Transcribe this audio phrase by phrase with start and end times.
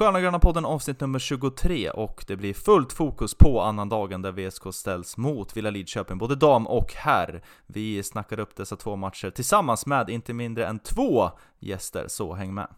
[0.00, 4.62] Sköna Gröna podden avsnitt nummer 23 och det blir fullt fokus på annandagen där VSK
[4.74, 7.42] ställs mot Villa Lidköping, både dam och herr.
[7.66, 12.54] Vi snackar upp dessa två matcher tillsammans med inte mindre än två gäster, så häng
[12.54, 12.68] med!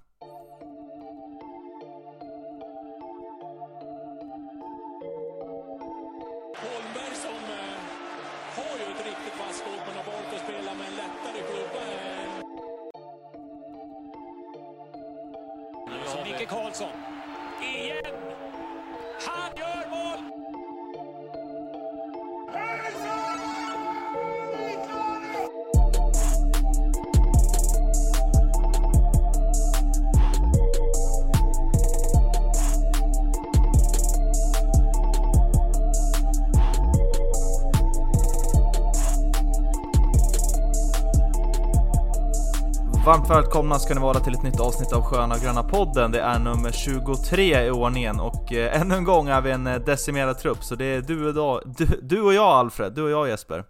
[43.52, 46.12] Välkomna ska ni vara till ett nytt avsnitt av Sköna Gröna Podden.
[46.12, 49.78] Det är nummer 23 i ordningen och eh, ännu en gång är vi en eh,
[49.78, 50.64] decimerad trupp.
[50.64, 53.64] Så det är du och, jag, du, du och jag Alfred, du och jag Jesper.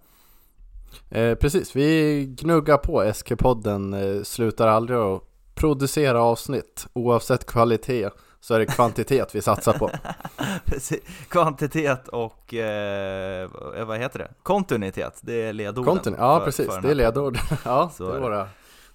[1.10, 5.22] Eh, precis, vi gnuggar på SK-podden, eh, slutar aldrig att
[5.54, 6.86] producera avsnitt.
[6.92, 8.10] Oavsett kvalitet
[8.40, 9.90] så är det kvantitet vi satsar på.
[10.64, 11.00] Precis.
[11.28, 13.48] Kvantitet och, eh,
[13.86, 14.28] vad heter det?
[14.42, 15.84] Kontinuitet, det är ledorden.
[15.84, 17.38] Content, ja för- precis, för det är ledord.
[17.64, 18.48] ja, Så det är våra,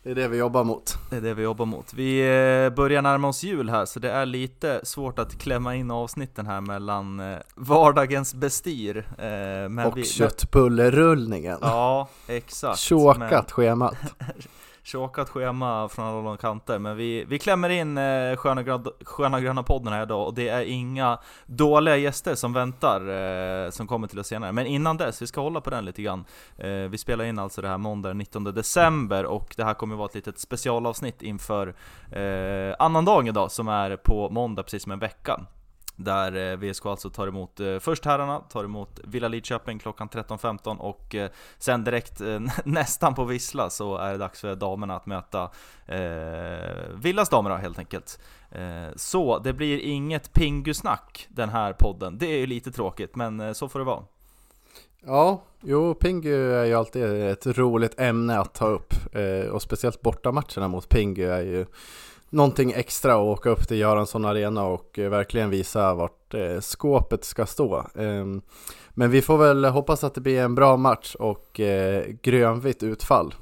[0.07, 0.97] det är det vi jobbar mot.
[1.09, 1.93] Det är det vi jobbar mot.
[1.93, 5.91] Vi eh, börjar närma oss jul här, så det är lite svårt att klämma in
[5.91, 8.97] avsnitten här mellan eh, vardagens bestyr.
[8.97, 11.57] Eh, men Och vi, köttbullerullningen.
[11.61, 12.79] Ja, exakt.
[12.79, 13.95] Tjåkat schemat.
[14.87, 19.41] tjockat schema från alla håll kanter, men vi, vi klämmer in eh, sköna, grad, sköna
[19.41, 23.01] gröna podden här idag och det är inga dåliga gäster som väntar,
[23.65, 24.51] eh, som kommer till oss senare.
[24.51, 26.25] Men innan dess, vi ska hålla på den lite grann.
[26.57, 29.95] Eh, vi spelar in alltså det här måndag den 19 december och det här kommer
[29.95, 31.75] vara ett litet specialavsnitt inför
[32.11, 35.41] eh, annandagen idag som är på måndag precis som en vecka.
[35.99, 40.77] Där eh, VSK alltså tar emot eh, först herrarna, tar emot Villa Lidköping klockan 13.15
[40.77, 42.21] och eh, sen direkt
[42.65, 45.49] nästan på vissla så är det dags för damerna att möta
[45.85, 48.19] eh, Villas damer helt enkelt.
[48.51, 52.17] Eh, så det blir inget pingusnack den här podden.
[52.17, 54.03] Det är ju lite tråkigt men så får det vara.
[55.05, 58.93] Ja, jo, Pingu är ju alltid ett roligt ämne att ta upp.
[59.15, 61.65] Eh, och speciellt bortamatcherna mot Pingu är ju
[62.29, 67.23] någonting extra att åka upp till Göransson Arena och eh, verkligen visa vart eh, skåpet
[67.23, 67.85] ska stå.
[67.95, 68.41] Ehm,
[68.89, 73.33] men vi får väl hoppas att det blir en bra match och eh, grönvitt utfall.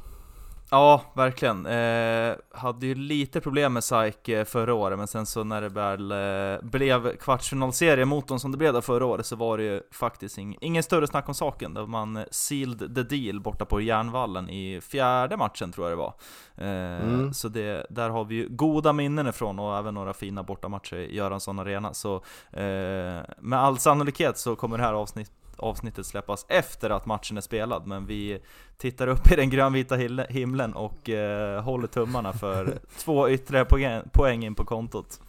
[0.72, 1.66] Ja, verkligen.
[1.66, 5.70] Eh, hade ju lite problem med SAIK eh, förra året, men sen så när det
[5.70, 9.64] väl eh, blev kvartsfinalserie mot dem som det blev där förra året så var det
[9.64, 11.74] ju faktiskt ing, ingen större snack om saken.
[11.74, 16.14] Då man sealed the deal borta på Järnvallen i fjärde matchen tror jag det var.
[16.58, 17.34] Eh, Mm.
[17.34, 21.16] Så det, där har vi ju goda minnen ifrån och även några fina bortamatcher i
[21.16, 21.94] Göransson Arena.
[21.94, 22.16] Så
[22.52, 27.42] eh, med all sannolikhet så kommer det här avsnitt, avsnittet släppas efter att matchen är
[27.42, 28.40] spelad, men vi
[28.78, 29.96] tittar upp i den grönvita
[30.30, 35.20] himlen och eh, håller tummarna för två ytterligare poäng in på kontot.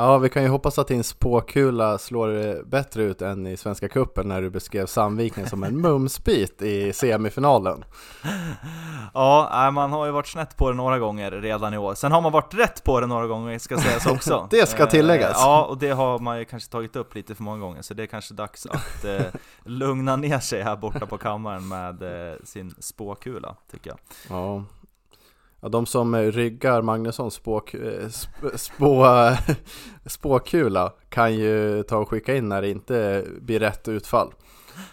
[0.00, 4.28] Ja, vi kan ju hoppas att din spåkula slår bättre ut än i Svenska Cupen
[4.28, 7.84] när du beskrev Sandviken som en mumsbit i semifinalen.
[9.14, 11.94] Ja, man har ju varit snett på det några gånger redan i år.
[11.94, 14.48] Sen har man varit rätt på det några gånger, ska sägas också.
[14.50, 15.36] Det ska tilläggas.
[15.36, 17.94] Eh, Ja, och det har man ju kanske tagit upp lite för många gånger, så
[17.94, 19.20] det är kanske dags att eh,
[19.64, 23.98] lugna ner sig här borta på kammaren med eh, sin spåkula, tycker jag.
[24.30, 24.64] Ja.
[25.60, 29.06] Ja, de som eh, ryggar Magnussons spåk, eh, sp- spå,
[30.06, 34.32] spåkula kan ju ta och skicka in när det inte blir rätt utfall.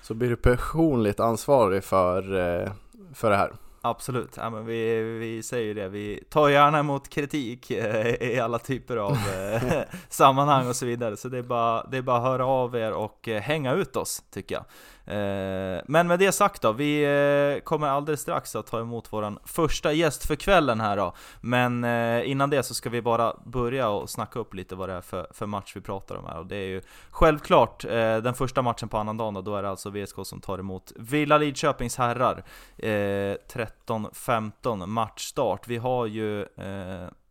[0.01, 2.71] Så blir du personligt ansvarig för, eh,
[3.13, 3.51] för det här.
[3.81, 8.59] Absolut, ja, men vi, vi säger ju det, vi tar gärna emot kritik i alla
[8.59, 9.17] typer av
[10.09, 12.91] sammanhang och så vidare, så det är, bara, det är bara att höra av er
[12.91, 14.65] och hänga ut oss, tycker jag.
[15.07, 19.37] Eh, men med det sagt då, vi eh, kommer alldeles strax att ta emot vår
[19.45, 23.89] första gäst för kvällen här då, men eh, innan det så ska vi bara börja
[23.89, 26.45] och snacka upp lite vad det är för, för match vi pratar om här, och
[26.45, 27.85] det är ju självklart
[28.23, 31.37] den första matchen på annandagen då, då är det alltså VSK som tar emot Villa
[31.37, 32.43] Lidköpings herrar.
[32.77, 35.67] 13-15 matchstart.
[35.67, 36.45] Vi har ju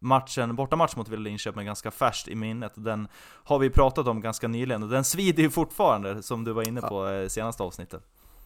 [0.04, 2.72] matchen, bortamatch mot Villa Linköping ganska färskt i minnet.
[2.74, 3.08] Den
[3.44, 6.80] har vi pratat om ganska nyligen och den svider ju fortfarande som du var inne
[6.80, 8.02] på eh, senaste avsnittet.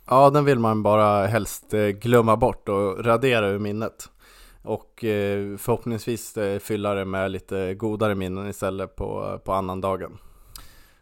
[0.07, 4.11] Ja, den vill man bara helst eh, glömma bort och radera ur minnet.
[4.63, 10.19] Och eh, förhoppningsvis fylla det med lite godare minnen istället på, på annandagen.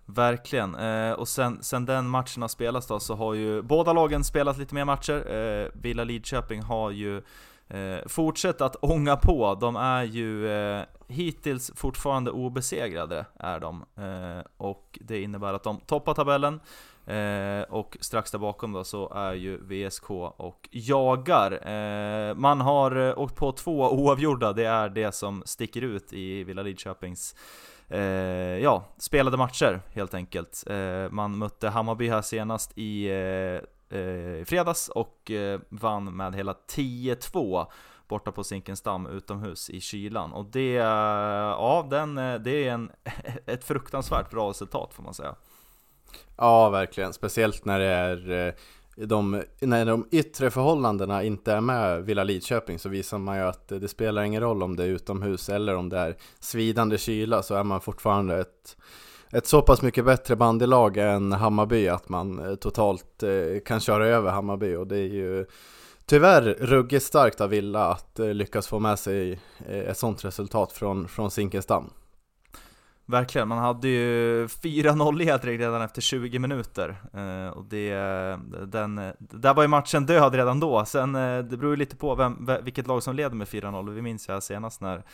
[0.08, 4.24] Verkligen, eh, och sen, sen den matchen har spelats då så har ju båda lagen
[4.24, 5.34] spelat lite mer matcher.
[5.34, 7.22] Eh, Villa Lidköping har ju
[7.68, 9.54] eh, fortsätt att ånga på.
[9.54, 13.84] De är ju eh, hittills fortfarande obesegrade, är de.
[13.96, 16.60] Eh, och det innebär att de toppar tabellen.
[17.06, 21.68] Eh, och strax där bakom då så är ju VSK och jagar.
[21.68, 26.44] Eh, man har eh, åkt på två oavgjorda, det är det som sticker ut i
[26.44, 27.34] Villa Lidköpings
[27.88, 28.00] eh,
[28.58, 30.64] ja, spelade matcher helt enkelt.
[30.66, 33.60] Eh, man mötte Hammarby här senast i eh,
[33.90, 37.66] Eh, i fredags och eh, vann med hela 10-2
[38.08, 40.32] borta på Zinkensdamm utomhus i kylan.
[40.32, 42.90] Och det, eh, ja, den, det är en,
[43.46, 45.34] ett fruktansvärt bra resultat får man säga.
[46.36, 47.12] Ja, verkligen.
[47.12, 48.54] Speciellt när det är
[48.96, 53.68] de, när de yttre förhållandena inte är med Villa Lidköping så visar man ju att
[53.68, 57.54] det spelar ingen roll om det är utomhus eller om det är svidande kyla så
[57.54, 58.76] är man fortfarande ett,
[59.36, 64.06] ett så pass mycket bättre bandylag än Hammarby att man eh, totalt eh, kan köra
[64.06, 65.46] över Hammarby och det är ju
[66.06, 71.08] tyvärr ruggigt starkt av Villa att eh, lyckas få med sig ett sånt resultat från,
[71.08, 71.90] från Zinkensdamm.
[73.08, 76.96] Verkligen, man hade ju 4-0 ledning redan efter 20 minuter.
[77.54, 77.90] Och det,
[78.66, 80.84] den, där var ju matchen död redan då.
[80.84, 83.94] Sen, det beror ju lite på vem, vilket lag som leder med 4-0.
[83.94, 85.04] Vi minns ju här senast när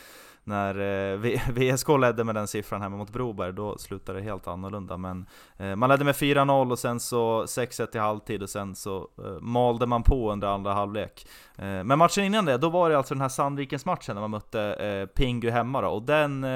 [0.45, 0.75] när
[1.13, 1.19] eh,
[1.53, 4.97] VSK ledde med den siffran hemma mot Broberg, då slutade det helt annorlunda.
[4.97, 9.09] Men eh, man ledde med 4-0 och sen så 6-1 i halvtid och sen så
[9.19, 11.27] eh, malde man på under andra halvlek.
[11.57, 15.09] Men matchen innan det, då var det alltså den här Sandvikens matchen när man mötte
[15.15, 16.47] Pingu hemma då, och den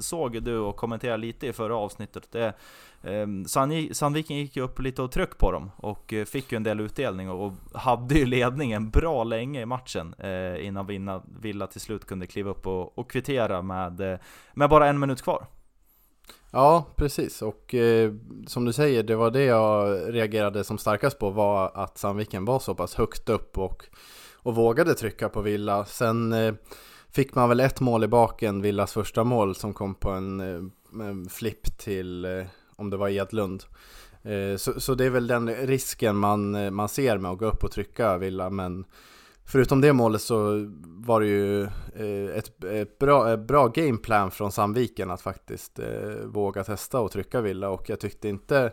[0.00, 2.32] såg du och kommenterade lite i förra avsnittet.
[2.32, 2.54] Det,
[3.06, 3.44] Ehm,
[3.92, 6.80] Sandviken gick ju upp lite och tryck på dem och eh, fick ju en del
[6.80, 12.26] utdelning och hade ju ledningen bra länge i matchen eh, innan Villa till slut kunde
[12.26, 14.18] kliva upp och, kvittera med, eh,
[14.54, 15.46] med bara en minut kvar.
[16.50, 17.42] Ja, precis.
[17.42, 18.12] Och eh,
[18.46, 22.58] som du säger, det var det jag reagerade som starkast på var att Sandviken var
[22.58, 23.84] så pass högt upp och,
[24.36, 25.84] och vågade trycka på Villa.
[25.84, 26.54] Sen eh,
[27.10, 30.40] fick man väl ett mål i baken, Villas första mål som kom på en,
[31.00, 32.44] en flipp till
[32.76, 33.64] om det var Edlund.
[34.22, 37.46] Eh, så, så det är väl den risken man, eh, man ser med att gå
[37.46, 38.84] upp och trycka Villa, men
[39.44, 44.52] förutom det målet så var det ju eh, ett, ett bra, ett bra gameplan från
[44.52, 45.80] Sandviken att faktiskt
[46.24, 48.72] våga testa och trycka Villa och jag tyckte inte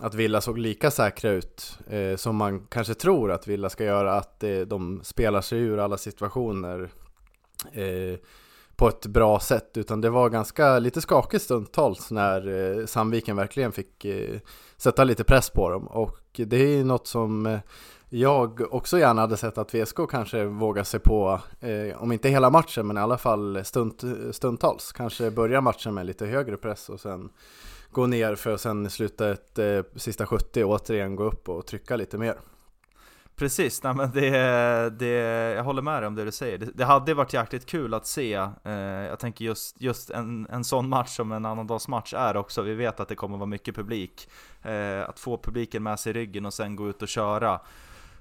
[0.00, 4.12] att Villa såg lika säkra ut eh, som man kanske tror att Villa ska göra,
[4.12, 6.90] att eh, de spelar sig ur alla situationer
[7.72, 8.18] eh,
[8.80, 12.48] på ett bra sätt utan det var ganska lite skakigt stundtals när
[12.78, 14.38] eh, Sandviken verkligen fick eh,
[14.76, 17.60] sätta lite press på dem och det är något som eh,
[18.08, 22.50] jag också gärna hade sett att VSK kanske vågar sig på, eh, om inte hela
[22.50, 23.92] matchen men i alla fall stund,
[24.32, 24.92] stundtals.
[24.92, 27.28] Kanske börja matchen med lite högre press och sen
[27.90, 31.96] gå ner för att sen sluta ett eh, sista 70 återigen gå upp och trycka
[31.96, 32.36] lite mer.
[33.40, 34.30] Precis, nej men det,
[34.90, 35.06] det,
[35.56, 36.58] jag håller med dig om det du säger.
[36.58, 38.34] Det, det hade varit jäkligt kul att se,
[38.64, 42.62] eh, jag tänker just, just en, en sån match som en annandagsmatch är också.
[42.62, 44.28] Vi vet att det kommer vara mycket publik.
[44.62, 47.60] Eh, att få publiken med sig i ryggen och sen gå ut och köra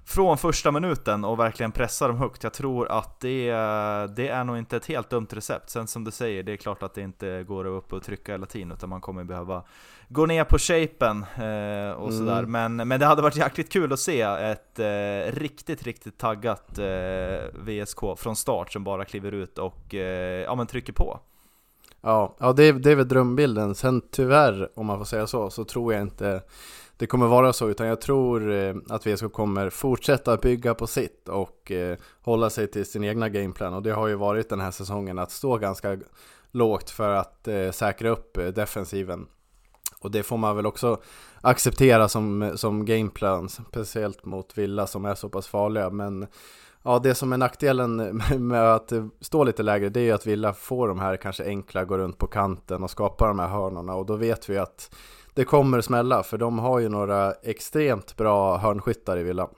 [0.10, 2.44] från första minuten och verkligen pressa dem högt.
[2.44, 3.52] Jag tror att det,
[4.16, 5.70] det är nog inte ett helt dumt recept.
[5.70, 8.32] Sen som du säger, det är klart att det inte går att upp och trycka
[8.32, 9.64] hela tiden, utan man kommer behöva
[10.08, 12.18] gå ner på shapen eh, och mm.
[12.18, 12.46] sådär.
[12.46, 16.86] Men, men det hade varit jäkligt kul att se ett eh, riktigt, riktigt taggat eh,
[17.54, 21.20] VSK från start som bara kliver ut och eh, ja, men trycker på.
[22.02, 23.76] Ja, ja det, är, det är väl drömbilden.
[23.76, 26.42] Sen tyvärr, om man får säga så, så tror jag inte
[27.00, 31.29] det kommer vara så, utan jag tror eh, att VSK kommer fortsätta bygga på sitt
[31.29, 33.74] och eh, hålla sig till sin egna gameplan.
[33.74, 35.98] Och det har ju varit den här säsongen att stå ganska
[36.51, 39.27] lågt för att eh, säkra upp defensiven.
[40.00, 41.01] Och det får man väl också
[41.41, 45.89] acceptera som, som gameplan, speciellt mot Villa som är så pass farliga.
[45.89, 46.27] Men
[46.84, 50.53] ja, det som är nackdelen med att stå lite lägre, det är ju att Villa
[50.53, 53.96] får de här kanske enkla, gå runt på kanten och skapa de här hörnorna.
[53.96, 54.96] Och då vet vi att
[55.39, 59.50] det kommer smälla, för de har ju några extremt bra hörnskyttar i Villa.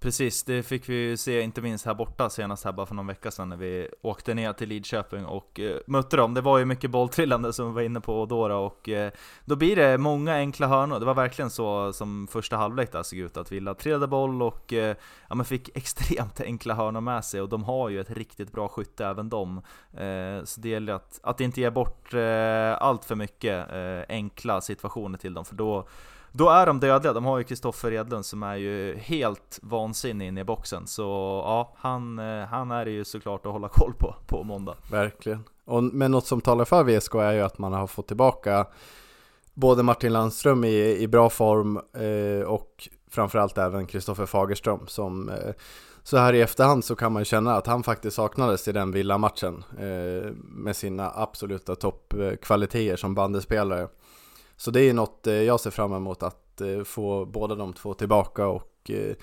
[0.00, 3.06] Precis, det fick vi ju se inte minst här borta senast här bara för någon
[3.06, 6.34] vecka sedan när vi åkte ner till Lidköping och eh, mötte dem.
[6.34, 9.12] Det var ju mycket bolltrillande som vi var inne på då och eh,
[9.44, 11.00] då blir det många enkla hörnor.
[11.00, 14.72] Det var verkligen så som första halvlek där såg ut, att Villa trillade boll och
[14.72, 14.96] eh,
[15.28, 18.68] ja, men fick extremt enkla hörnor med sig och de har ju ett riktigt bra
[18.68, 19.58] skytte även de.
[19.92, 24.60] Eh, så det gäller att, att inte ge bort eh, allt för mycket eh, enkla
[24.60, 25.86] situationer till dem, för då
[26.32, 30.40] då är de dödliga, de har ju Kristoffer Edlund som är ju helt vansinnig inne
[30.40, 30.86] i boxen.
[30.86, 31.02] Så
[31.44, 34.74] ja, han, eh, han är ju såklart att hålla koll på på måndag.
[34.90, 35.44] Verkligen.
[35.64, 38.66] Och, men något som talar för VSK är ju att man har fått tillbaka
[39.54, 45.54] både Martin Landström i, i bra form eh, och framförallt även Kristoffer Fagerström som, eh,
[46.02, 49.64] så här i efterhand så kan man känna att han faktiskt saknades i den Villa-matchen
[49.78, 53.88] eh, med sina absoluta toppkvaliteter som bandespelare.
[54.60, 57.94] Så det är något eh, jag ser fram emot att eh, få båda de två
[57.94, 59.14] tillbaka och eh,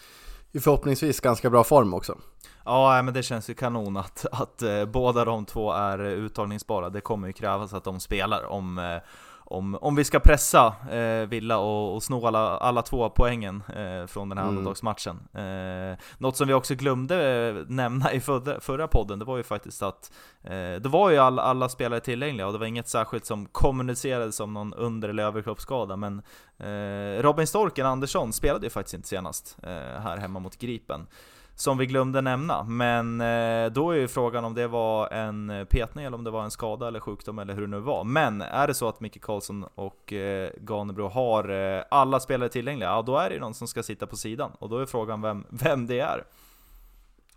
[0.51, 2.17] i förhoppningsvis ganska bra form också.
[2.65, 6.89] Ja, men det känns ju kanon att, att båda de två är uttagningsbara.
[6.89, 8.99] Det kommer ju krävas att de spelar om
[9.49, 14.05] om, om vi ska pressa eh, Villa och, och sno alla, alla två poängen eh,
[14.07, 14.57] från den här mm.
[14.57, 15.19] andradagsmatchen.
[15.33, 19.83] Eh, något som vi också glömde nämna i förra, förra podden, det var ju faktiskt
[19.83, 20.11] att
[20.43, 24.35] eh, det var ju all, alla spelare tillgängliga och det var inget särskilt som kommunicerades
[24.35, 26.21] som någon under eller överkroppsskada, men
[26.57, 31.07] eh, Robin Storken Andersson spelade ju faktiskt inte senast eh, här hemma mot Gripen
[31.57, 32.63] som vi glömde nämna.
[32.63, 36.31] Men eh, då är ju frågan om det var en eh, petning eller om det
[36.31, 38.03] var en skada eller sjukdom eller hur det nu var.
[38.03, 41.49] Men är det så att Micke Karlsson och eh, Ganebro har
[41.89, 44.51] alla spelare tillgängliga, ja då är det ju någon som ska sitta på sidan.
[44.59, 46.23] Och då är frågan vem, vem det är.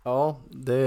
[0.03, 0.77] Ja, det,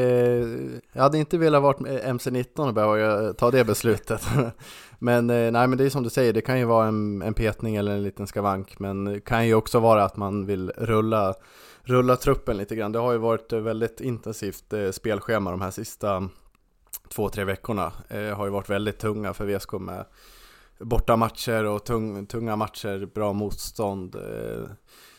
[0.93, 4.27] jag hade inte velat vara MC19 och behöva ta det beslutet.
[4.99, 7.77] men nej, men det är som du säger, det kan ju vara en, en petning
[7.77, 8.79] eller en liten skavank.
[8.79, 11.35] Men det kan ju också vara att man vill rulla
[11.85, 12.93] rulla truppen lite grann.
[12.93, 16.29] Det har ju varit eh, väldigt intensivt eh, spelschema de här sista
[17.09, 17.93] två, tre veckorna.
[18.09, 20.05] Eh, har ju varit väldigt tunga för VSK med
[20.79, 24.15] bortamatcher och tung, tunga matcher, bra motstånd.
[24.15, 24.69] Eh,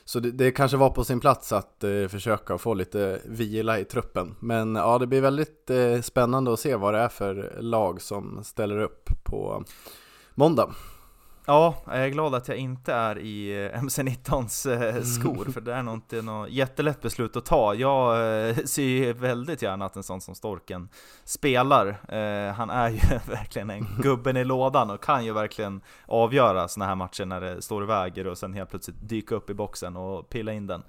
[0.06, 3.86] så det, det, kanske var på sin plats att eh, försöka få lite vila i
[3.86, 4.36] truppen.
[4.40, 8.44] Men ja, det blir väldigt eh, spännande att se vad det är för lag som
[8.44, 9.64] ställer upp på
[10.36, 10.74] måndag.
[11.48, 15.04] Ja, jag är glad att jag inte är i eh, MC-19s eh, mm.
[15.04, 17.74] skor, för det är nog inte något jättelätt beslut att ta.
[17.74, 18.14] Jag
[18.50, 20.90] eh, ser väldigt gärna att en sån som Storken
[21.24, 21.98] spelar.
[22.52, 26.96] Han är ju verkligen en gubben i lådan och kan ju verkligen avgöra såna här
[26.96, 30.30] matcher när det står och väger och sen helt plötsligt dyka upp i boxen och
[30.30, 30.84] pilla in den.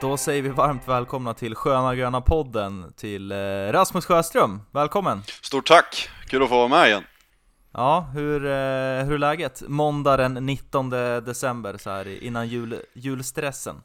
[0.00, 3.32] Då säger vi varmt välkomna till Sköna Gröna podden till
[3.72, 4.60] Rasmus Sjöström.
[4.70, 5.22] Välkommen!
[5.42, 6.13] Stort tack!
[6.26, 7.04] Kul att få vara med igen.
[7.72, 9.62] Ja, hur, eh, hur är läget?
[9.68, 13.82] Måndag den 19 december så här innan jul, julstressen.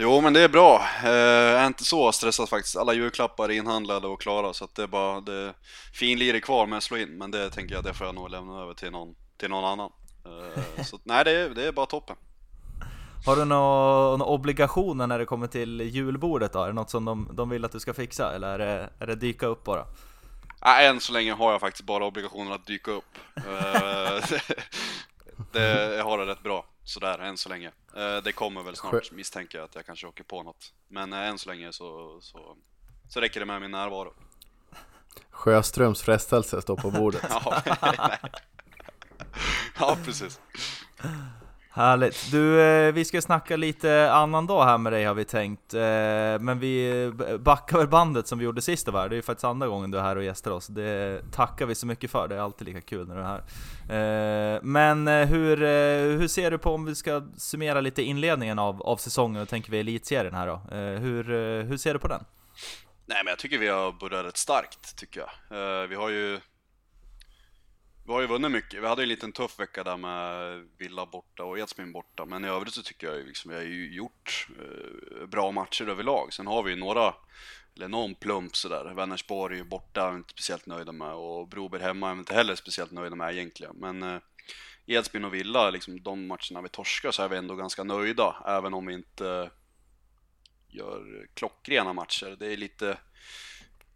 [0.00, 0.82] Jo, men det är bra.
[1.04, 2.76] Eh, jag är inte så stressad faktiskt.
[2.76, 5.54] Alla julklappar är inhandlade och klara så att det är bara det
[5.92, 7.18] finlir kvar med att slå in.
[7.18, 9.90] Men det tänker jag, det får jag nog lämna över till någon, till någon annan.
[10.24, 12.16] Eh, så nej, det är, det är bara toppen.
[13.26, 16.62] Har du några, obligationer när det kommer till julbordet då?
[16.62, 19.06] Är det något som de, de vill att du ska fixa eller är det, är
[19.06, 19.84] det dyka upp bara?
[20.64, 23.18] Nej, än så länge har jag faktiskt bara obligationen att dyka upp.
[23.36, 23.42] Eh,
[25.52, 27.72] det, jag har det rätt bra sådär än så länge.
[27.96, 30.72] Eh, det kommer väl snart misstänker jag att jag kanske åker på något.
[30.88, 32.56] Men eh, än så länge så, så,
[33.08, 34.12] så räcker det med min närvaro.
[35.30, 37.26] Sjöströms frestelse står på bordet.
[37.30, 37.62] ja,
[39.78, 40.40] ja, precis.
[41.78, 42.30] Härligt!
[42.30, 45.80] Du, eh, vi ska snacka lite annan dag här med dig har vi tänkt, eh,
[46.40, 49.08] men vi backar väl bandet som vi gjorde sist var.
[49.08, 50.66] Det är ju faktiskt andra gången du är här och gästar oss.
[50.66, 54.54] Det tackar vi så mycket för, det är alltid lika kul när du är här.
[54.54, 55.56] Eh, men hur,
[56.18, 59.70] hur ser du på om vi ska summera lite inledningen av, av säsongen och tänker
[59.70, 60.60] vi elitserien här då?
[60.76, 61.24] Hur,
[61.62, 62.24] hur ser du på den?
[63.06, 65.88] Nej men jag tycker vi har börjat rätt starkt, tycker jag.
[65.88, 66.40] Vi har ju
[68.08, 68.82] vi har ju vunnit mycket.
[68.82, 72.24] Vi hade ju en liten tuff vecka där med Villa borta och Edsbyn borta.
[72.24, 76.32] Men i övrigt så tycker jag liksom, vi har ju gjort eh, bra matcher överlag.
[76.32, 77.14] Sen har vi ju några,
[77.76, 78.94] eller någon plump sådär.
[78.94, 82.54] Vänersborg borta är vi inte speciellt nöjda med och Broberg hemma är vi inte heller
[82.54, 83.76] speciellt nöjda med egentligen.
[83.76, 84.20] Men eh,
[84.86, 88.36] Edsbyn och Villa, liksom de matcherna vi torskar så är vi ändå ganska nöjda.
[88.46, 89.48] Även om vi inte eh,
[90.68, 92.36] gör klockrena matcher.
[92.38, 92.96] Det är lite Eh,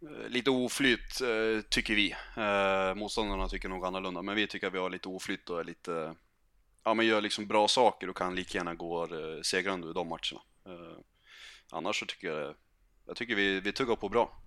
[0.03, 2.15] Eh, lite oflyt eh, tycker vi.
[2.37, 5.63] Eh, motståndarna tycker nog annorlunda, men vi tycker att vi har lite oflyt och är
[5.63, 6.15] lite,
[6.83, 9.07] ja men gör liksom bra saker och kan lika gärna gå
[9.43, 10.41] segrande ur de matcherna.
[11.71, 12.55] Annars så tycker jag,
[13.07, 14.42] jag tycker vi, vi tuggar på bra.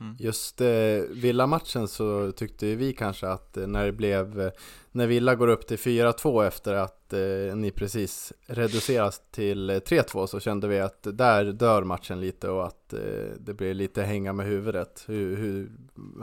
[0.00, 0.16] Mm.
[0.18, 0.68] Just eh,
[1.10, 4.50] Villa-matchen så tyckte vi kanske att eh, när det blev eh,
[4.92, 10.26] När Villa går upp till 4-2 efter att eh, ni precis reduceras till 3-2 eh,
[10.26, 13.00] så kände vi att där dör matchen lite och att eh,
[13.40, 15.04] det blir lite hänga med huvudet.
[15.06, 15.70] Hur, hur,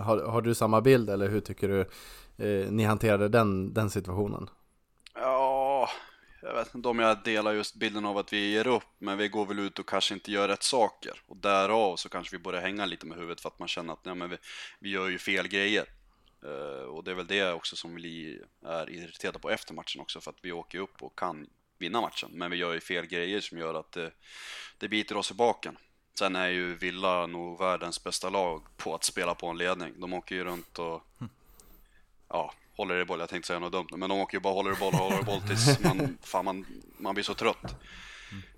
[0.01, 1.85] har, har, du samma bild eller hur tycker du
[2.69, 4.49] ni hanterade den, den situationen?
[6.43, 9.27] Jag vet inte om jag delar just bilden av att vi ger upp, men vi
[9.27, 11.21] går väl ut och kanske inte gör rätt saker.
[11.25, 13.99] Och därav så kanske vi börjar hänga lite med huvudet för att man känner att
[14.03, 14.37] ja, men vi,
[14.79, 15.85] vi gör ju fel grejer.
[16.45, 20.21] Uh, och det är väl det också som vi är irriterade på efter matchen också,
[20.21, 21.47] för att vi åker upp och kan
[21.77, 22.29] vinna matchen.
[22.33, 24.11] Men vi gör ju fel grejer som gör att det,
[24.77, 25.77] det biter oss i baken.
[26.19, 29.93] Sen är ju Villa nog världens bästa lag på att spela på en ledning.
[29.97, 31.01] De åker ju runt och
[32.29, 34.71] ja, håller i boll, jag tänkte säga något dumt men de åker ju bara håller
[34.71, 36.65] i boll, håller i boll tills man, fan, man,
[36.97, 37.75] man blir så trött.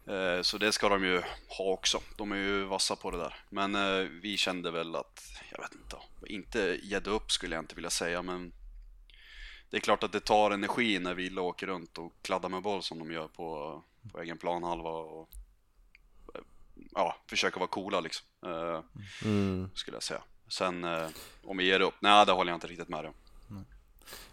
[0.07, 1.21] Eh, Så det ska de ju
[1.57, 2.01] ha också.
[2.17, 3.35] De är ju vassa på det där.
[3.49, 7.75] Men eh, vi kände väl att, jag vet inte, inte gett upp skulle jag inte
[7.75, 8.53] vilja säga men
[9.69, 12.83] det är klart att det tar energi när Villa åker runt och kladdar med boll
[12.83, 13.81] som de gör på,
[14.11, 15.29] på egen planhalva och
[16.35, 16.41] eh,
[16.91, 18.25] ja, försöka vara coola liksom.
[18.45, 18.81] Eh,
[19.25, 19.69] Mm.
[19.73, 20.21] skulle jag säga.
[20.47, 20.85] Sen
[21.43, 23.13] om vi ger upp, nej det håller jag inte riktigt med om.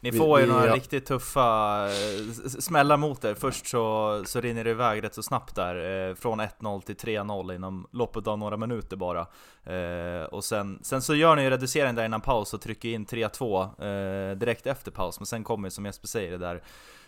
[0.01, 0.75] Ni Vi- får ju vi- några ja.
[0.77, 3.35] riktigt tuffa eh, smällar mot er.
[3.35, 7.55] Först så, så rinner det iväg rätt så snabbt där, eh, från 1-0 till 3-0
[7.55, 9.27] inom loppet av några minuter bara.
[9.65, 13.07] Eh, och sen, sen så gör ni ju reducering där innan paus och trycker in
[13.07, 16.63] 3-2 eh, direkt efter paus, men sen kommer ju som Jesper säger det där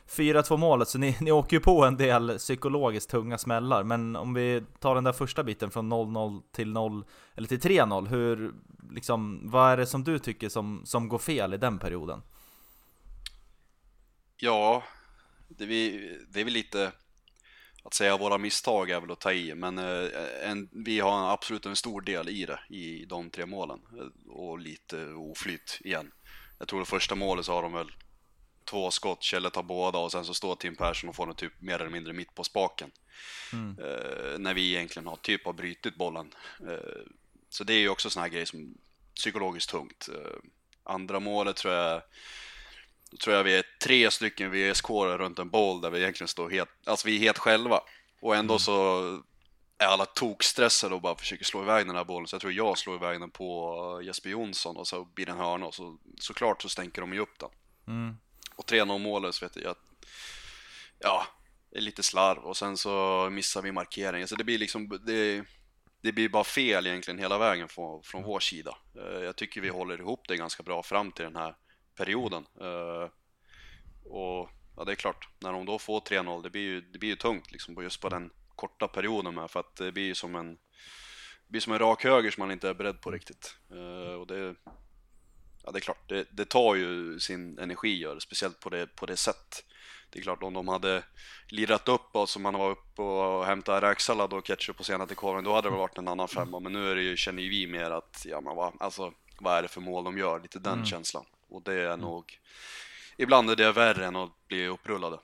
[0.08, 3.82] 4-2 målet, så ni, ni åker ju på en del psykologiskt tunga smällar.
[3.84, 7.04] Men om vi tar den där första biten från 0-0 till 0,
[7.34, 8.52] eller till 3-0, hur,
[8.92, 12.22] liksom, vad är det som du tycker som, som går fel i den perioden?
[14.36, 14.84] Ja,
[15.48, 16.92] det, vi, det är väl lite
[17.84, 20.08] att säga våra misstag är väl att ta i, men eh,
[20.42, 23.80] en, vi har absolut en stor del i det, i de tre målen.
[23.98, 26.12] Eh, Och lite oflyt igen.
[26.58, 27.92] Jag tror det första målet så har de väl
[28.64, 31.60] två skott, Kjelle tar båda och sen så står Tim Persson och får den typ
[31.60, 32.90] mer eller mindre mitt på spaken.
[33.52, 33.78] Mm.
[33.78, 36.34] Eh, när vi egentligen har typ har brytit bollen.
[36.68, 37.02] Eh,
[37.48, 38.74] så det är ju också såna här grejer som
[39.14, 40.08] psykologiskt tungt.
[40.08, 40.38] Eh,
[40.84, 42.02] andra målet tror jag
[43.14, 46.50] då tror jag vi är tre stycken VSK runt en boll där vi egentligen står
[46.50, 47.80] helt, alltså vi är helt själva.
[48.20, 49.00] Och ändå så
[49.78, 52.26] är alla tokstressade och bara försöker slå iväg den här bollen.
[52.26, 55.38] Så jag tror jag slår iväg den på Jesper Jonsson och så blir det en
[55.38, 57.48] hörna och så såklart så stänker de ju upp den.
[57.86, 58.16] Mm.
[58.56, 60.06] Och 3-0 målet så vet jag att,
[60.98, 61.26] ja,
[61.70, 64.28] det är lite slarv och sen så missar vi markeringen.
[64.28, 65.44] Så det blir liksom, det,
[66.02, 68.76] det blir bara fel egentligen hela vägen från, från vår sida.
[68.96, 71.54] Eh, Jag tycker vi håller ihop det ganska bra fram till den här
[71.96, 72.46] perioden.
[72.60, 73.08] Eh,
[74.04, 77.10] Och ja, det är klart, när de då får 3-0, det blir ju, det blir
[77.10, 80.34] ju tungt liksom just på den korta perioden med, för att det blir ju som
[80.34, 80.58] en
[81.48, 83.56] blir som en rak höger som man inte är beredd på riktigt.
[83.70, 84.54] Eh, Och det,
[85.64, 89.06] ja det är klart, det, det tar ju sin energi gör speciellt på det, på
[89.06, 89.64] det sätt.
[90.10, 91.04] Det är klart om de hade
[91.48, 95.14] lirat upp oss, om man var uppe och hämtat räksallad och ketchup och senat i
[95.14, 96.60] korven, då hade det varit en annan femma.
[96.60, 99.58] Men nu är det ju, känner ju vi mer att, ja men vad, alltså, vad
[99.58, 100.40] är det för mål de gör?
[100.40, 101.24] Lite den känslan.
[101.54, 102.38] Och det är nog,
[103.16, 105.18] ibland är det värre än att bli upprullade.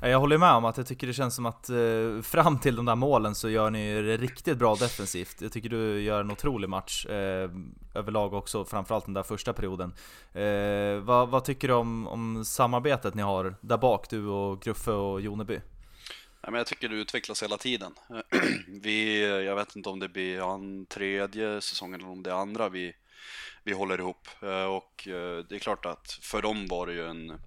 [0.00, 2.76] Ja, Jag håller med om att jag tycker det känns som att eh, fram till
[2.76, 5.40] de där målen så gör ni det riktigt bra defensivt.
[5.40, 7.50] Jag tycker du gör en otrolig match eh,
[7.94, 9.94] överlag också, framförallt den där första perioden.
[10.32, 14.90] Eh, vad, vad tycker du om, om samarbetet ni har där bak, du och Gruffe
[14.90, 15.60] och Joneby?
[16.42, 17.92] Nej, men jag tycker det utvecklas hela tiden.
[18.82, 22.68] Vi, jag vet inte om det blir an tredje säsongen eller om det är andra
[22.68, 22.94] vi,
[23.64, 24.28] vi håller ihop.
[24.42, 27.40] Eh, och eh, det är klart att för dem var det ju en,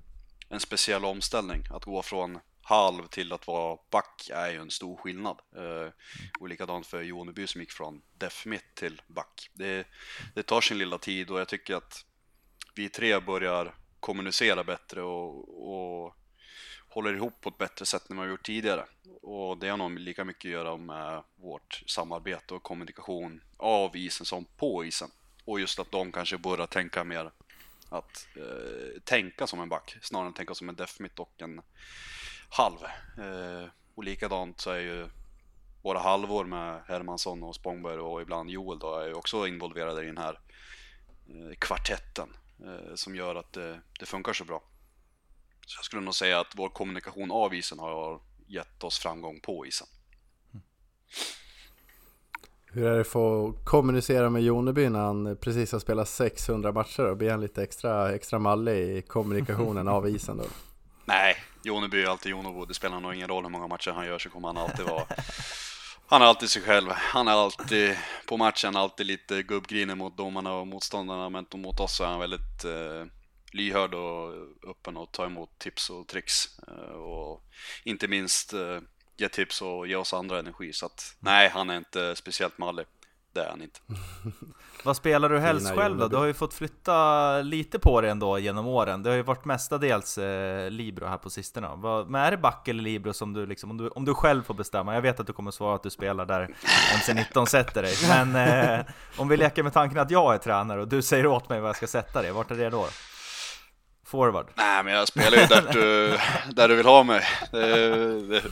[0.49, 1.63] en speciell omställning.
[1.69, 5.39] Att gå från halv till att vara back är ju en stor skillnad.
[5.55, 5.91] Eh,
[6.39, 9.49] och likadant för Joneby som gick från def mitt till back.
[9.53, 9.87] Det,
[10.35, 12.05] det tar sin lilla tid och jag tycker att
[12.75, 16.15] vi tre börjar kommunicera bättre och, och
[16.89, 18.85] håller ihop på ett bättre sätt än vad vi gjort tidigare.
[19.21, 24.25] Och det har nog lika mycket att göra med vårt samarbete och kommunikation av isen
[24.25, 25.09] som på isen.
[25.45, 27.31] Och just att de kanske börjar tänka mer
[27.89, 31.61] att eh, tänka som en back snarare än tänka som en deffmitt och en
[32.49, 32.77] halv.
[33.17, 35.09] Eh, och likadant så är ju
[35.81, 40.05] våra halvor med Hermansson och Spångberg och ibland Joel då är ju också involverade i
[40.05, 40.39] den här
[41.29, 42.29] eh, kvartetten
[42.59, 44.63] eh, som gör att det, det funkar så bra.
[45.65, 49.65] Så jag skulle nog säga att vår kommunikation av isen har gett oss framgång på
[49.65, 49.87] isen.
[50.53, 50.63] Mm.
[52.75, 57.05] Hur är det för att kommunicera med Joneby när han precis har spelat 600 matcher
[57.05, 60.43] och blir han lite extra, extra mallig i kommunikationen av isen då?
[61.05, 62.65] Nej, Joneby är alltid Jonebo.
[62.65, 65.05] Det spelar nog ingen roll hur många matcher han gör så kommer han alltid vara
[66.07, 66.89] Han är alltid sig själv.
[66.91, 71.29] Han är alltid på matchen, alltid lite gubbgrinig mot domarna och motståndarna.
[71.29, 73.05] Men mot oss är han väldigt eh,
[73.51, 74.33] lyhörd och
[74.69, 76.59] öppen och tar emot tips och tricks.
[76.67, 77.43] Eh, och
[77.83, 78.79] inte minst eh,
[79.23, 80.73] ge tips och ge oss andra energi.
[80.73, 82.85] Så att nej, han är inte speciellt mallig.
[83.33, 83.79] Det är han inte.
[84.83, 86.07] Vad spelar du helst Fina själv då?
[86.07, 89.03] Du har ju fått flytta lite på dig ändå genom åren.
[89.03, 91.69] Det har ju varit mestadels eh, Libro här på sistone.
[91.75, 94.43] Vad, men är det back eller Libro som du liksom, om du, om du själv
[94.43, 94.93] får bestämma?
[94.93, 96.49] Jag vet att du kommer svara att du spelar där
[96.99, 97.95] MC19 sätter dig.
[98.07, 98.85] Men eh,
[99.17, 101.69] om vi leker med tanken att jag är tränare och du säger åt mig vad
[101.69, 102.87] jag ska sätta dig, vart är det då?
[104.05, 104.47] Forward?
[104.55, 106.17] Nej, men jag spelar ju där du,
[106.53, 107.23] där du vill ha mig.
[107.51, 108.43] Det, det,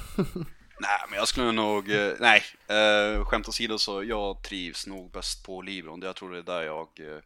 [0.82, 1.92] nej, men jag skulle nog...
[1.92, 6.02] Eh, nej, eh, skämt åsido så jag trivs nog bäst på Libron.
[6.02, 7.20] Jag tror det är där jag eh,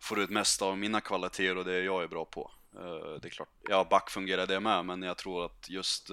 [0.00, 2.50] får ut mest av mina kvaliteter och det jag är bra på.
[2.74, 6.10] Eh, det är klart, ja back fungerar det med, men jag tror att just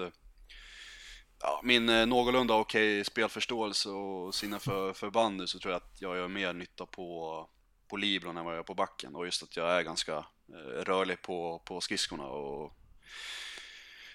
[1.41, 6.17] ja, min någorlunda okej spelförståelse och sinne för, för bandy så tror jag att jag
[6.17, 7.49] gör mer nytta på,
[7.89, 9.15] på libron än vad jag gör på backen.
[9.15, 10.25] Och just att jag är ganska
[10.79, 12.73] rörlig på, på skridskorna och,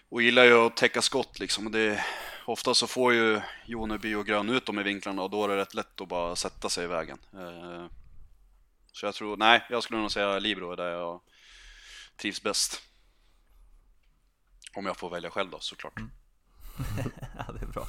[0.09, 1.67] och gillar ju att täcka skott liksom.
[1.67, 2.05] Och det,
[2.47, 5.57] ofta så får ju Joneby och Grön ut dem i vinklarna och då är det
[5.57, 7.19] rätt lätt att bara sätta sig i vägen.
[7.33, 7.87] Eh,
[8.93, 11.21] så jag tror, nej, jag skulle nog säga libero är där jag
[12.17, 12.83] trivs bäst.
[14.75, 15.95] Om jag får välja själv då såklart.
[17.39, 17.87] ja, det är bra.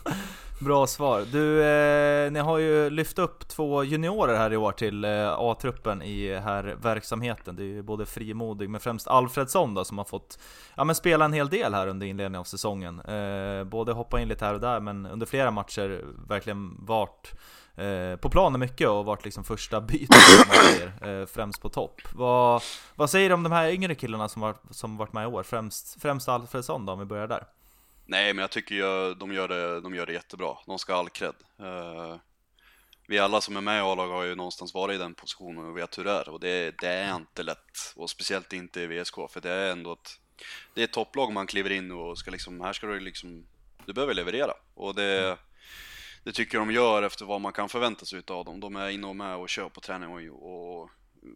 [0.60, 1.26] Bra svar.
[1.32, 6.02] Du, eh, ni har ju lyft upp två juniorer här i år till eh, A-truppen
[6.02, 7.56] i eh, här verksamheten.
[7.56, 10.40] Det är ju både frimodig, men främst Alfredsson då, som har fått
[10.76, 13.00] ja, men spela en hel del här under inledningen av säsongen.
[13.00, 17.34] Eh, både hoppa in lite här och där, men under flera matcher verkligen varit
[17.76, 21.70] eh, på planen mycket och varit liksom första bytet, som man säger, eh, främst på
[21.70, 22.02] topp.
[22.14, 22.62] Vad,
[22.96, 25.44] vad säger du om de här yngre killarna som, var, som varit med i år?
[25.44, 27.44] Främst, främst Alfredsson då, om vi börjar där.
[28.06, 30.58] Nej, men jag tycker ju, de, gör det, de gör det jättebra.
[30.65, 31.36] De ska ha all cred.
[31.60, 32.15] Uh,
[33.08, 35.78] vi alla som är med i A-lag har ju någonstans varit i den positionen och
[35.78, 36.30] vet hur det är.
[36.30, 37.94] Och det, det är inte lätt.
[37.96, 40.20] Och speciellt inte i VSK, för det är ändå ett,
[40.74, 43.46] det är ett topplag man kliver in och ska liksom, här ska du liksom,
[43.86, 44.54] du behöver leverera.
[44.74, 45.38] Och det,
[46.24, 48.60] det tycker jag de gör efter vad man kan förvänta sig av dem.
[48.60, 50.89] De är inne och med och kör på träning och, och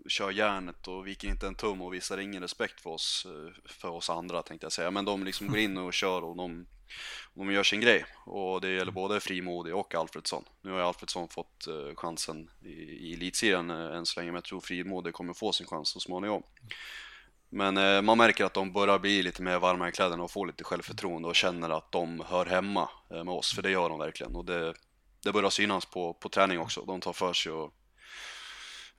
[0.07, 3.89] kör järnet och viker inte en tum och visar ingen respekt för oss, eh, för
[3.89, 4.91] oss andra tänkte jag säga.
[4.91, 6.65] Men de liksom går in och kör och de,
[7.33, 8.05] de gör sin grej.
[8.25, 10.43] Och det gäller både Frimodig och Alfredsson.
[10.61, 14.43] Nu har Alfredsson fått eh, chansen i, i elitserien eh, än så länge, men jag
[14.43, 16.43] tror Frimodig kommer få sin chans så småningom.
[17.51, 20.63] Men man märker att de börjar bli lite mer varma i kläderna och få lite
[20.63, 24.35] självförtroende och känner att de hör hemma med oss, för det gör de verkligen.
[24.35, 24.73] Och det,
[25.23, 26.85] det börjar synas på, på träning också.
[26.85, 27.73] De tar för sig och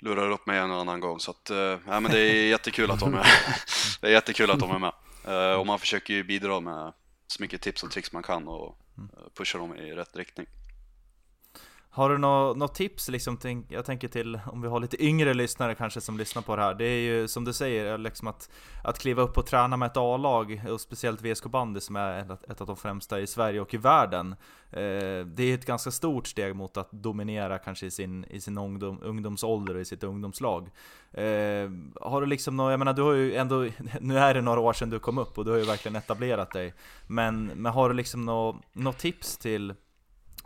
[0.00, 1.20] lurar upp mig en och annan gång.
[1.20, 3.26] Så att, äh, men det är jättekul att de är,
[4.00, 4.92] det är jättekul att de är med.
[5.24, 6.92] Äh, och man försöker ju bidra med
[7.26, 10.46] så mycket tips och tricks man kan och eh, pusha dem i rätt riktning.
[11.92, 13.36] Har du något tips liksom?
[13.36, 16.62] Tänk, jag tänker till om vi har lite yngre lyssnare kanske som lyssnar på det
[16.62, 16.74] här.
[16.74, 18.50] Det är ju som du säger, liksom att,
[18.84, 22.50] att kliva upp och träna med ett A-lag och speciellt VSK bandy som är ett,
[22.50, 24.32] ett, av de främsta i Sverige och i världen.
[24.70, 28.58] Eh, det är ett ganska stort steg mot att dominera kanske i sin, i sin
[28.58, 30.70] ungdom, ungdomsålder och i sitt ungdomslag.
[31.12, 33.68] Eh, har du liksom något, jag menar du har ju ändå,
[34.00, 36.50] nu är det några år sedan du kom upp och du har ju verkligen etablerat
[36.50, 36.74] dig.
[37.06, 39.74] Men, men har du liksom något, något tips till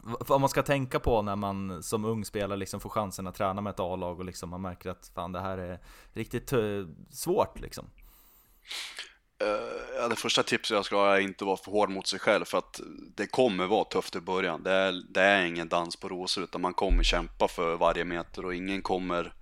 [0.04, 3.60] vad man ska tänka på när man som ung spelare liksom får chansen att träna
[3.60, 5.80] med ett A-lag och liksom man märker att fan det här är
[6.12, 6.60] riktigt eh,
[7.10, 7.90] svårt liksom?
[9.42, 12.18] Uh, ja, det första tipset jag ska ha är inte vara för hård mot sig
[12.18, 12.80] själv för att
[13.16, 14.62] det kommer vara tufft i början.
[14.62, 18.44] Det är, det är ingen dans på rosor utan man kommer kämpa för varje meter
[18.44, 19.34] och ingen kommer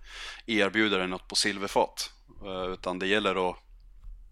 [0.46, 2.10] erbjuda dig något på silverfat.
[2.44, 3.56] Uh, utan det gäller att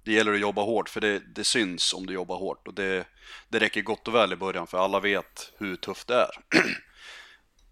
[0.04, 3.06] det gäller att jobba hårt för det, det syns om du jobbar hårt och det,
[3.48, 6.30] det räcker gott och väl i början för alla vet hur tufft det är.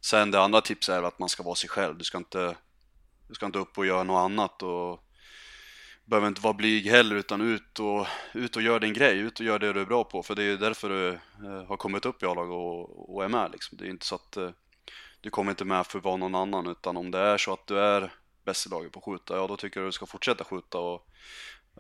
[0.00, 1.98] Sen det andra tipset är att man ska vara sig själv.
[1.98, 2.56] Du ska inte,
[3.28, 5.04] du ska inte upp och göra något annat och
[6.04, 9.46] behöver inte vara blyg heller utan ut och, ut och gör din grej, ut och
[9.46, 12.22] gör det du är bra på för det är därför du eh, har kommit upp
[12.22, 13.78] i A-lag och, och, är med liksom.
[13.78, 14.50] Det är inte så att eh,
[15.20, 17.66] du kommer inte med för att vara någon annan utan om det är så att
[17.66, 18.12] du är
[18.44, 21.08] bäst i laget på att skjuta, ja då tycker jag du ska fortsätta skjuta och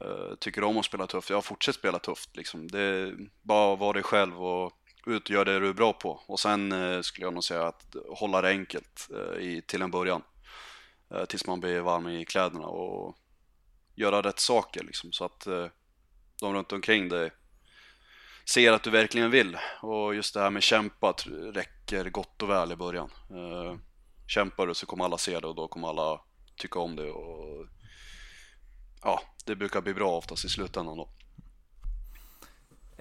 [0.00, 2.68] Eh, tycker om att spela tufft, ja fortsätt spela tufft liksom.
[2.68, 4.72] Det är bara vara dig själv och
[5.06, 6.20] ut och gör det du är bra på.
[6.26, 9.90] Och sen eh, skulle jag nog säga att hålla det enkelt eh, i, till en
[9.90, 10.22] början.
[11.28, 13.16] tills man blir varm i kläderna och
[13.94, 15.46] göra rätt saker liksom så att
[16.40, 17.30] de runt omkring dig
[18.44, 19.56] ser att du verkligen vill.
[19.82, 21.14] Och just det här med kämpa
[21.52, 23.10] räcker gott och väl i början.
[24.26, 26.20] kämpar du så kommer alla se det och då kommer alla
[26.56, 27.66] tycka om det och
[29.02, 31.08] ja, det brukar bli bra oftast i slutändan då.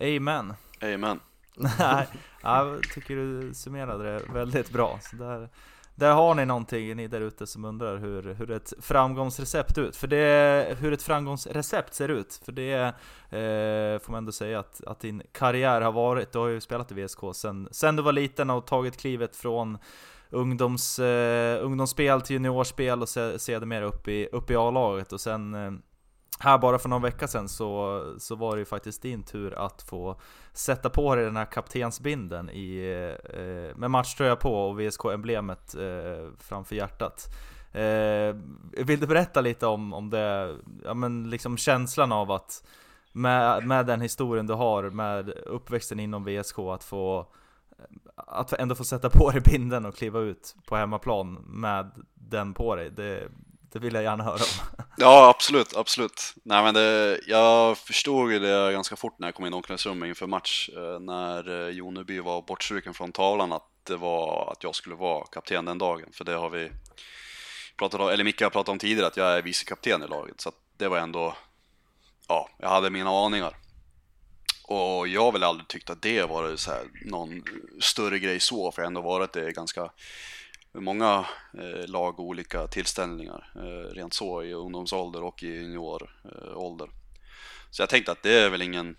[0.02, 0.54] Amen.
[0.82, 1.20] Amen.
[1.80, 2.08] Nej,
[2.44, 5.00] jag tycker du summerade det väldigt bra.
[5.02, 5.50] Så där,
[5.96, 9.96] där har ni någonting, ni där ute som undrar hur, hur ett framgångsrecept ut.
[9.96, 12.42] För det, hur ett framgångsrecept ser ut.
[12.46, 12.74] För det
[13.30, 16.92] eh, får man ändå säga att, att din karriär har varit, du har ju spelat
[16.92, 19.78] i VSK sen, sen du var liten och tagit klivet från
[20.30, 25.72] ungdoms, eh, ungdomsspel till juniorspel och sedermera upp i, upp i A-laget och sen eh,
[26.40, 29.82] här bara för någon vecka sedan så, så var det ju faktiskt din tur att
[29.82, 30.20] få
[30.54, 32.78] sätta på dig den här kaptensbinden i,
[33.34, 37.28] eh, med matchtröja på och VSK-emblemet eh, framför hjärtat.
[37.72, 38.36] Eh,
[38.86, 42.64] vill du berätta lite om, om det, ja men liksom känslan av att
[43.12, 47.28] med, med den historien du har, med uppväxten inom VSK, att få
[48.18, 52.76] att ändå få sätta på dig binden och kliva ut på hemmaplan med den på
[52.76, 52.92] dig.
[52.92, 53.28] Det,
[53.72, 54.84] Det vill jag gärna höra om.
[54.98, 56.34] Ja, absolut, absolut.
[56.44, 60.08] Nej, men det, jag förstod ju det ganska fort när jag kom in i omklädningsrummet
[60.08, 64.76] inför match, eh, när eh, Joneby var bortstruken från tavlan, att det var att jag
[64.76, 66.10] skulle vara kapten den dagen.
[66.14, 66.72] För det har vi
[67.78, 70.42] pratat om, eller Micke har pratat om tidigare, att jag är vice kapten i laget.
[70.42, 71.36] Så att det var ändå,
[72.28, 73.56] ja, jag hade mina aningar.
[74.68, 77.44] Och jag har väl aldrig tyckt att det var så här, någon
[77.80, 79.92] större grej så, för jag har ändå varit det ganska
[80.74, 86.86] många eh, lag och olika tillställningar, eh, rent så i ungdomsålder och i juniorålder.
[86.86, 86.92] Eh,
[87.72, 88.98] så jag tänkte att det är väl ingen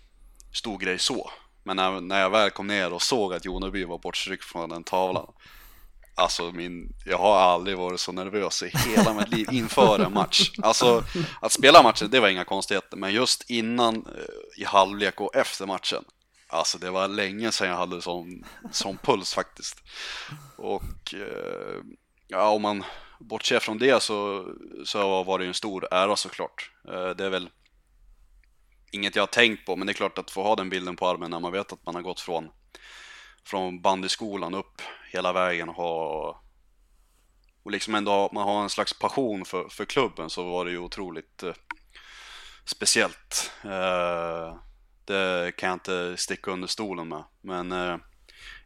[0.53, 1.31] stor grej så.
[1.63, 4.83] Men när, när jag väl kom ner och såg att Joneby var bortstryckt från den
[4.83, 5.33] tavlan,
[6.19, 10.51] Alltså min, jag har aldrig varit så nervös i hela mitt liv inför en match.
[10.61, 11.03] Alltså
[11.41, 15.65] att spela matchen, det var inga konstigheter, men just innan, eh, i halvlek och efter
[15.65, 16.03] matchen,
[16.47, 19.83] alltså det var länge sedan jag hade sån, sån puls faktiskt.
[20.57, 21.83] Och eh,
[22.27, 22.83] ja, om man
[23.19, 24.47] bortser från det så,
[24.85, 26.71] så var det ju en stor ära såklart.
[26.87, 27.49] Eh, det är väl
[28.91, 31.07] inget jag har tänkt på, men det är klart att få ha den bilden på
[31.07, 32.49] armen när man vet att man har gått från,
[33.45, 36.41] från bandyskolan upp hela vägen och ha
[37.63, 40.77] och liksom ändå man har en slags passion för, för klubben så var det ju
[40.77, 41.53] otroligt eh,
[42.65, 43.51] speciellt.
[43.63, 44.55] Eh,
[45.05, 47.23] det kan jag inte sticka under stolen med.
[47.41, 47.97] Men eh,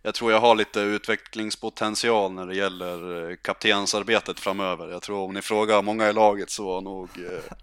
[0.02, 4.90] jag tror jag har lite utvecklingspotential när det gäller eh, kaptensarbetet framöver.
[4.90, 7.54] Jag tror om ni frågar många i laget så var nog eh,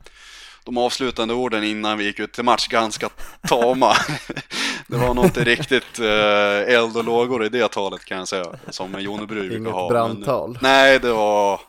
[0.65, 3.09] de avslutande orden innan vi gick ut till match ganska
[3.49, 3.95] tama.
[4.87, 8.45] Det var nog inte riktigt eh, eld och lågor i det talet kan jag säga,
[8.71, 9.89] som Jonebry brukar Inget ha.
[9.89, 10.51] brandtal.
[10.51, 11.61] Men, nej, det var,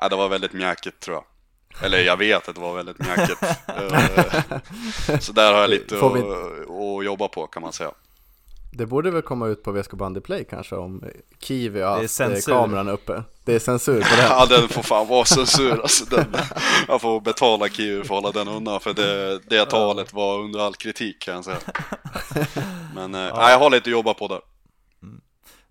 [0.00, 1.24] ja, det var väldigt mjäkigt tror jag.
[1.84, 3.38] Eller jag vet att det var väldigt mjäkigt.
[5.08, 7.90] Eh, Så där har jag lite vi- att, att jobba på kan man säga.
[8.72, 11.04] Det borde väl komma ut på VSK Bandy Play kanske om
[11.38, 13.22] Kiwi har Det är haft eh, kameran uppe.
[13.44, 14.26] Det är censur på den.
[14.28, 15.80] Ja, den får fan vara censur.
[15.82, 16.36] Alltså, den,
[16.88, 20.60] jag får betala Kiwi för att hålla den undan, för det, det talet var under
[20.60, 21.58] all kritik kan jag säga.
[22.94, 24.40] Men eh, nej, jag har lite att jobba på där.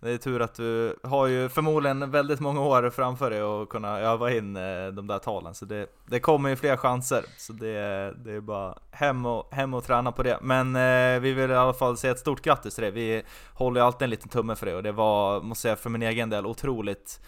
[0.02, 4.00] Det är tur att du har ju förmodligen väldigt många år framför dig att kunna
[4.00, 7.26] öva in eh, de där talen, så det, det kommer ju fler chanser.
[7.38, 10.40] Så det, det är bara hem och, hem och träna på det.
[10.42, 12.92] Men eh, vi vill i alla fall säga ett stort grattis till dig.
[12.92, 15.84] Vi håller ju alltid en liten tumme för dig och det var, måste jag säga
[15.84, 17.22] för min egen del, otroligt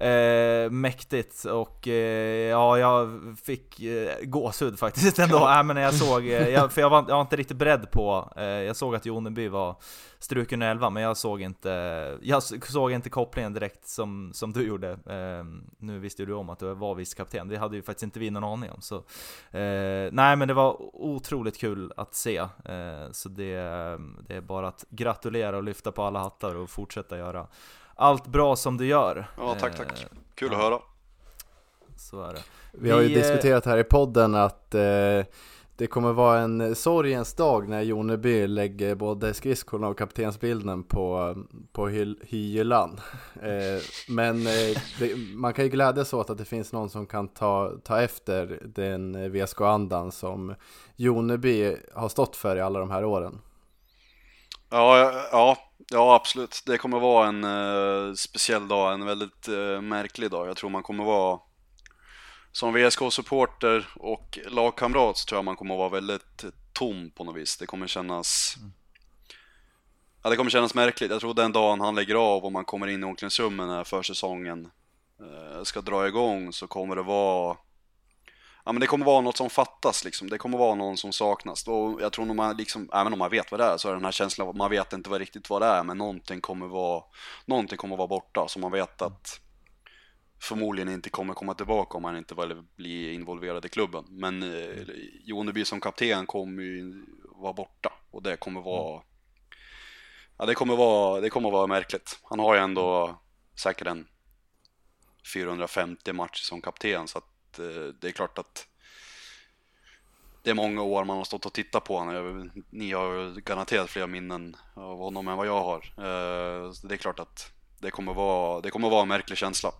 [0.00, 5.36] Eh, mäktigt och eh, ja, jag fick eh, gåshud faktiskt ändå.
[5.36, 5.58] Ja.
[5.58, 8.32] Äh, men jag såg, eh, jag, för jag var, jag var inte riktigt beredd på,
[8.36, 9.76] eh, jag såg att Joneby var
[10.18, 14.66] struken i 11 men jag såg inte, jag såg inte kopplingen direkt som, som du
[14.66, 14.90] gjorde.
[14.90, 15.44] Eh,
[15.78, 18.18] nu visste ju du om att du var vice kapten, det hade ju faktiskt inte
[18.18, 18.80] vi någon aning om.
[18.80, 18.96] Så,
[19.58, 22.44] eh, nej men det var otroligt kul att se,
[23.12, 23.54] så det,
[24.28, 27.46] det är bara att gratulera och lyfta på alla hattar och fortsätta göra
[27.96, 29.30] allt bra som du gör.
[29.36, 30.02] Ja, tack, tack.
[30.02, 30.78] Eh, Kul att höra.
[31.96, 32.42] Så är det.
[32.72, 34.80] Vi har ju Vi, eh, diskuterat här i podden att eh,
[35.76, 41.34] det kommer vara en sorgens dag när Joneby lägger både skridskorna och kaptensbilden på,
[41.72, 43.00] på hy- hyllan.
[43.42, 47.28] Eh, men eh, det, man kan ju glädjas åt att det finns någon som kan
[47.28, 50.54] ta, ta efter den VSK-andan som
[50.96, 53.38] Joneby har stått för i alla de här åren.
[54.70, 55.56] Ja, ja,
[55.90, 56.62] ja, absolut.
[56.66, 60.48] Det kommer vara en eh, speciell dag, en väldigt eh, märklig dag.
[60.48, 61.40] Jag tror man kommer vara
[62.52, 67.56] som VSK-supporter och lagkamrat så tror jag man kommer vara väldigt tom på något vis.
[67.56, 68.56] Det kommer kännas
[70.22, 71.10] Ja, det kommer kännas märkligt.
[71.10, 74.70] Jag tror den dagen han lägger av och man kommer in i omklädningsrummet när försäsongen
[75.20, 77.56] eh, ska dra igång så kommer det vara
[78.66, 81.68] Ja men det kommer vara något som fattas liksom, det kommer vara någon som saknas.
[81.68, 83.92] Och jag tror nog man liksom, även om man vet vad det är, så är
[83.92, 86.40] den här känslan av att man vet inte vad riktigt vad det är, men någonting
[86.40, 87.04] kommer vara,
[87.44, 89.40] någonting kommer vara borta, så man vet att
[90.40, 94.04] förmodligen inte kommer komma tillbaka om man inte väl blir involverad i klubben.
[94.08, 94.82] Men eh,
[95.24, 99.02] Joneby som kapten kommer ju vara borta, och det kommer vara,
[100.38, 102.18] ja det kommer vara, det kommer vara märkligt.
[102.22, 103.18] Han har ju ändå
[103.62, 104.06] säkert en
[105.34, 108.66] 450 matcher som kapten, så att eh, det är klart att
[110.42, 112.50] det är många år man har stått och tittat på honom.
[112.70, 115.76] Ni har garanterat fler minnen av honom än vad jag har.
[115.76, 119.72] Eh, så Det är klart att det kommer vara, det kommer vara en märklig känsla.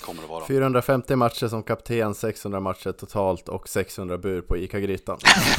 [0.00, 0.46] Kommer det vara.
[0.46, 5.18] 450 matcher som kapten, 600 matcher totalt och 600 bur på ICA-grytan.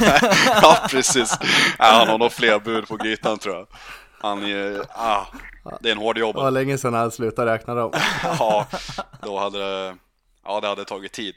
[0.62, 1.38] ja, precis.
[1.78, 3.66] Ja, han har nog fler bud på grytan tror jag.
[4.20, 5.26] Han är, ah,
[5.80, 7.92] det är en hård Det var länge sedan han slutade räkna dem.
[8.22, 8.66] Ja,
[9.22, 9.96] då hade det,
[10.46, 11.34] ja det hade tagit tid.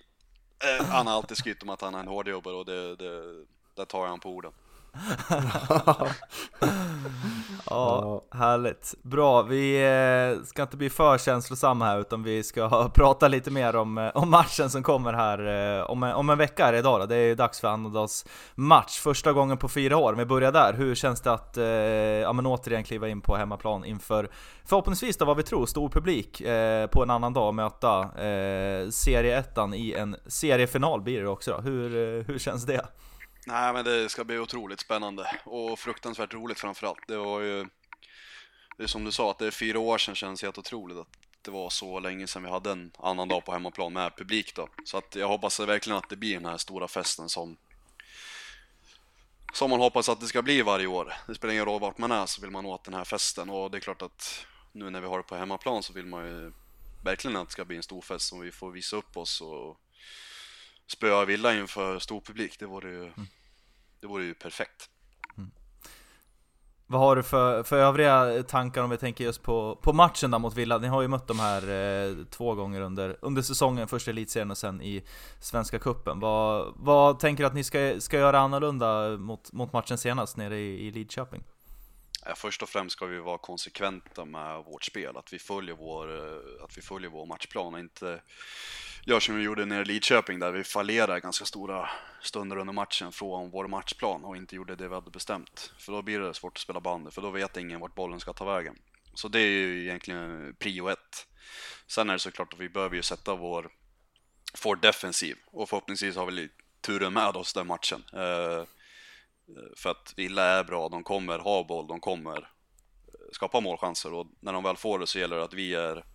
[0.64, 3.46] Eh, han har alltid skrytt om att han är en hård jobbare och det, det,
[3.76, 4.52] det tar jag han på orden.
[7.70, 8.96] Ja, härligt.
[9.02, 9.76] Bra, vi
[10.38, 14.10] eh, ska inte bli för känslosamma här utan vi ska prata lite mer om, eh,
[14.14, 17.06] om matchen som kommer här eh, om, en- om en vecka är det idag då.
[17.06, 18.26] Det är ju dags för Annandags
[18.56, 20.14] match, första gången på fyra år.
[20.14, 23.86] Vi börjar där, hur känns det att eh, ja, men återigen kliva in på hemmaplan
[23.86, 24.30] inför
[24.66, 28.90] förhoppningsvis då vad vi tror, stor publik eh, på en annan dag och möta eh,
[28.90, 31.58] serieettan i en seriefinal blir det också då.
[31.62, 32.86] Hur, hur känns det?
[33.52, 37.08] Nej, men det ska bli otroligt spännande och fruktansvärt roligt framförallt.
[37.08, 37.68] Det var ju,
[38.78, 41.08] det är som du sa, att det är fyra år sedan känns helt otroligt att
[41.42, 44.70] det var så länge sedan vi hade en annan dag på hemmaplan med publik då.
[44.86, 47.58] Så att jag hoppas verkligen att det blir den här stora festen som
[49.54, 51.14] som man hoppas att det ska bli varje år.
[51.28, 53.72] Det spelar ingen roll vart man är så vill man åt den här festen och
[53.72, 56.52] det är klart att nu när vi har det på hemmaplan så vill man ju
[57.04, 59.80] verkligen att det ska bli en stor fest som vi får visa upp oss och
[60.88, 62.60] spöa Villa inför stor publik.
[62.60, 63.28] Det vore ju, mm
[64.00, 64.90] det vore ju perfekt.
[66.92, 70.40] Vad har du för, för övriga tankar om vi tänker just på, på matchen där
[70.40, 70.78] mot Villa?
[70.78, 74.52] Ni har ju mött de här eh, två gånger under, under säsongen, först i elitserien
[74.52, 75.04] och sen i
[75.40, 76.20] Svenska Cupen.
[76.20, 80.60] Vad, vad tänker du att ni ska, ska göra annorlunda mot, mot matchen senast nere
[80.60, 81.44] i, i Lidköping?
[82.26, 86.18] Ja, först och främst ska vi vara konsekventa med vårt spel, att vi följer vår,
[86.18, 88.22] eh, att vi följer vår matchplan och inte
[89.06, 91.90] gör som vi gjorde nere i Lidköping där vi fallerade ganska stora
[92.22, 95.74] stunder under matchen från vår matchplan och inte gjorde det vi hade bestämt.
[95.78, 98.34] För då blir det svårt att spela bandy, för då vet ingen vart bollen ska
[98.34, 98.76] ta vägen.
[99.14, 101.28] Så det är ju egentligen prio ett.
[101.88, 103.70] Sen är det såklart att vi behöver ju sätta vår,
[104.64, 106.50] vår defensiv och förhoppningsvis har vi
[106.82, 108.04] turen med oss den matchen.
[108.14, 108.64] Eh, eh,
[109.78, 114.28] för att Villa är bra, de kommer ha boll, de kommer eh, skapa målchanser och
[114.40, 116.06] när de väl får det så gäller det att vi är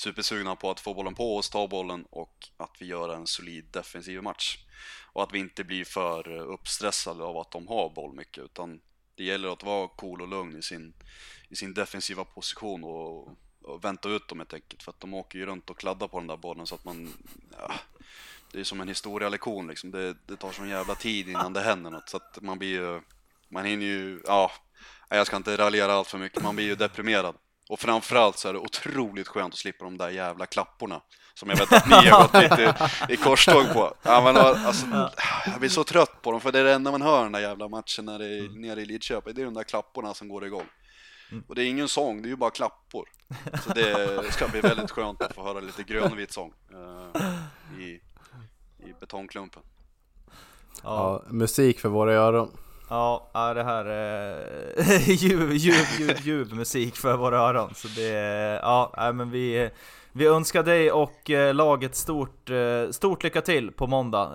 [0.00, 3.64] supersugna på att få bollen på oss, ta bollen och att vi gör en solid
[3.70, 4.58] defensiv match.
[5.12, 8.80] Och att vi inte blir för uppstressade av att de har boll mycket utan
[9.14, 10.94] det gäller att vara cool och lugn i sin,
[11.48, 13.28] i sin defensiva position och,
[13.62, 16.18] och vänta ut dem helt enkelt för att de åker ju runt och kladdar på
[16.18, 17.12] den där bollen så att man
[17.58, 17.72] ja,
[18.52, 19.90] det är som en historielektion liksom.
[19.90, 23.00] Det, det tar sån jävla tid innan det händer något så att man blir ju,
[23.48, 24.52] man hinner ju, ja,
[25.08, 27.34] jag ska inte raljera allt för mycket, man blir ju deprimerad.
[27.70, 31.00] Och framförallt så är det otroligt skönt att slippa de där jävla klapporna
[31.34, 33.94] som jag vet att ni har gått lite i korståg på.
[34.02, 34.86] Ja, men alltså,
[35.46, 37.40] jag blir så trött på dem för det är det enda man hör den där
[37.40, 39.34] jävla matchen när det är nere i Lidköping.
[39.34, 40.66] Det är de där klapporna som går igång.
[41.48, 43.08] Och det är ingen sång, det är ju bara klappor.
[43.64, 47.22] Så det ska bli väldigt skönt att få höra lite grönvit sång eh,
[47.80, 48.00] i,
[48.88, 49.62] i betongklumpen.
[50.82, 52.56] Ja, musik för våra öron.
[52.92, 54.46] Ja, det här är
[54.78, 57.74] eh, ljuv, ljuv, ljuv, ljuv musik för våra öron.
[57.74, 58.08] Så det
[58.62, 59.70] ja, men vi,
[60.12, 64.30] vi önskar dig och eh, laget stort, eh, stort lycka till på måndag.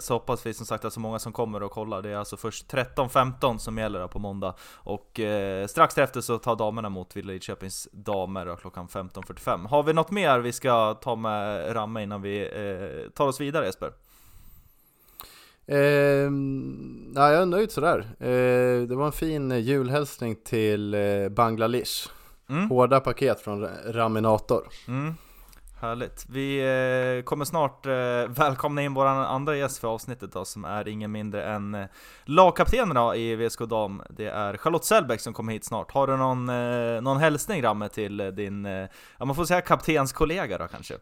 [0.00, 2.02] Så hoppas vi som sagt att så många som kommer och kollar.
[2.02, 4.54] Det är alltså först 13-15 som gäller på måndag.
[4.74, 5.20] Och
[5.68, 9.68] strax efter så tar damerna mot Villa Lidköpings damer klockan 15.45.
[9.68, 12.50] Har vi något mer vi ska ta med Ramme innan vi
[13.14, 13.92] tar oss vidare Jesper?
[15.70, 16.30] Eh,
[17.14, 17.98] ja, jag är nöjd sådär.
[18.18, 22.08] Eh, det var en fin julhälsning till eh, Bangladesh.
[22.48, 22.70] Mm.
[22.70, 24.68] Hårda paket från Raminator.
[24.88, 25.14] Mm.
[25.80, 26.26] Härligt.
[26.28, 27.92] Vi eh, kommer snart eh,
[28.28, 31.86] välkomna in vår andra gäst för avsnittet då, som är ingen mindre än eh,
[32.24, 34.02] lagkaptenen då, i VSK Dam.
[34.10, 35.92] Det är Charlotte Sellbäck som kommer hit snart.
[35.92, 36.46] Har du någon,
[37.04, 38.64] någon hälsning Ramme till din,
[39.18, 40.94] ja man får säga kaptenskollega då kanske?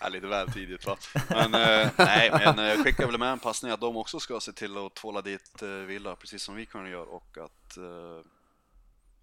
[0.00, 0.96] Ja, lite väl tidigt va.
[1.28, 4.40] Men eh, nej, men eh, jag skickar väl med en passning att de också ska
[4.40, 8.24] se till att tvåla dit eh, Villa, precis som vi kan göra och att, eh,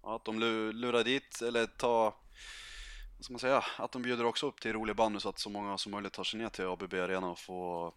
[0.02, 0.38] ja, att de
[0.72, 2.02] lurar dit, eller ta,
[3.16, 5.50] vad ska man säga, att de bjuder också upp till rolig bandy så att så
[5.50, 7.94] många som möjligt tar sig ner till ABB Arena och får,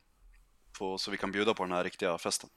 [0.78, 2.50] får, så vi kan bjuda på den här riktiga festen.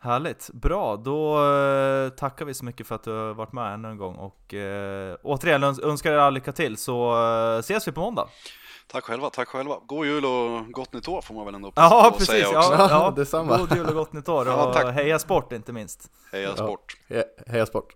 [0.00, 0.96] Härligt, bra.
[0.96, 4.14] Då eh, tackar vi så mycket för att du har varit med ännu en gång
[4.14, 8.28] och eh, återigen öns- önskar er all lycka till så eh, ses vi på måndag.
[8.86, 9.76] Tack själva, tack själva.
[9.86, 12.72] God jul och gott nytt år får man väl ändå Ja precis, säga också.
[12.72, 12.88] ja, ja.
[13.04, 13.56] Ja, detsamma.
[13.58, 14.94] God jul och gott nytt år Ja, och tack.
[14.94, 16.10] heja sport inte minst.
[16.32, 16.96] Heja sport!
[17.08, 17.94] He- Heja sport!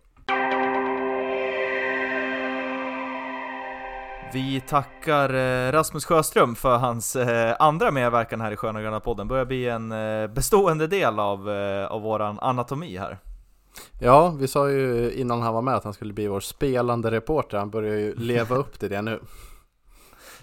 [4.33, 9.29] Vi tackar eh, Rasmus Sjöström för hans eh, andra medverkan här i Sköna Gröna podden.
[9.29, 11.49] Börjar bli en eh, bestående del av,
[11.91, 13.19] av våran anatomi här.
[14.01, 17.59] Ja, vi sa ju innan han var med att han skulle bli vår spelande reporter.
[17.59, 19.21] Han börjar ju leva upp till det nu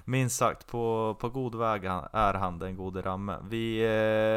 [0.10, 1.84] minst sagt, på, på god väg
[2.14, 3.38] är han den gode Ramme.
[3.49, 3.80] Vi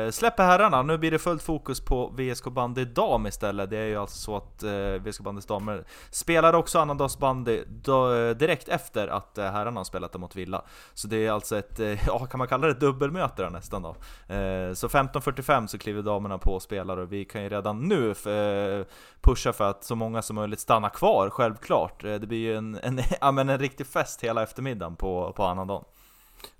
[0.06, 3.70] eh, släpper herrarna, nu blir det fullt fokus på VSK bandy dam istället.
[3.70, 8.68] Det är ju alltså så att eh, VSK bandys damer spelar också annandagsbandy eh, direkt
[8.68, 10.64] efter att eh, herrarna har spelat mot Villa.
[10.94, 13.88] Så det är alltså ett, eh, ja kan man kalla det dubbelmöte nästan då.
[14.34, 18.10] Eh, så 15.45 så kliver damerna på och spelar och vi kan ju redan nu
[18.10, 18.86] eh,
[19.20, 22.04] pusha för att så många som möjligt stannar kvar, självklart.
[22.04, 25.42] Eh, det blir ju en, en, ja, men en riktig fest hela eftermiddagen på, på
[25.62, 25.84] annandagen.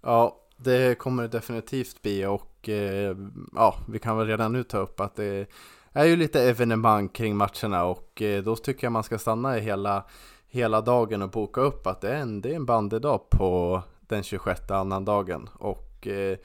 [0.01, 3.17] Ja, det kommer det definitivt bli och eh,
[3.55, 5.47] ja, vi kan väl redan nu ta upp att det
[5.93, 9.61] är ju lite evenemang kring matcherna och eh, då tycker jag man ska stanna i
[9.61, 10.05] hela,
[10.49, 14.23] hela dagen och boka upp att det är en, det är en bandedag på den
[14.23, 16.39] 26 annandagen och eh,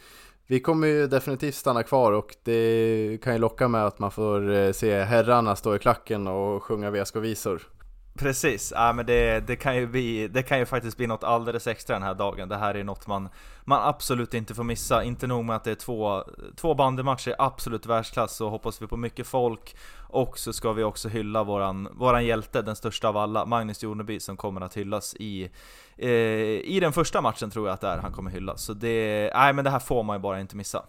[0.49, 4.51] vi kommer ju definitivt stanna kvar och det kan ju locka med att man får
[4.51, 7.76] eh, se herrarna stå i klacken och sjunga VSK-visor.
[8.17, 11.67] Precis, ja, men det, det, kan ju bli, det kan ju faktiskt bli något alldeles
[11.67, 12.49] extra den här dagen.
[12.49, 13.29] Det här är något man,
[13.63, 15.03] man absolut inte får missa.
[15.03, 16.23] Inte nog med att det är två,
[16.55, 19.75] två bandymatcher, absolut världsklass, så hoppas vi på mycket folk.
[20.09, 24.19] Och så ska vi också hylla våran, våran hjälte, den största av alla, Magnus Joneby,
[24.19, 25.49] som kommer att hyllas i,
[25.97, 28.61] eh, i den första matchen tror jag att det är han kommer hyllas.
[28.61, 30.83] Så det, nej men det här får man ju bara inte missa.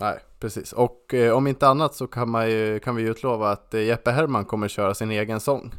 [0.00, 0.72] Nej, precis.
[0.72, 3.82] Och eh, om inte annat så kan, man ju, kan vi ju utlova att eh,
[3.82, 5.72] Jeppe Herman kommer köra sin egen sång.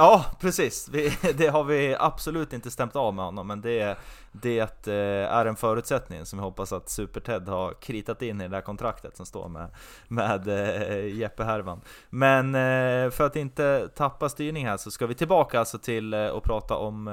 [0.00, 0.88] Ja, precis.
[0.88, 3.98] Vi, det har vi absolut inte stämt av med honom, men det,
[4.32, 8.56] det eh, är en förutsättning som vi hoppas att Super-Ted har kritat in i det
[8.56, 9.70] där kontraktet som står med,
[10.08, 11.80] med eh, Jeppe-härvan.
[12.10, 16.42] Men eh, för att inte tappa styrning här så ska vi tillbaka alltså till att
[16.42, 17.04] prata om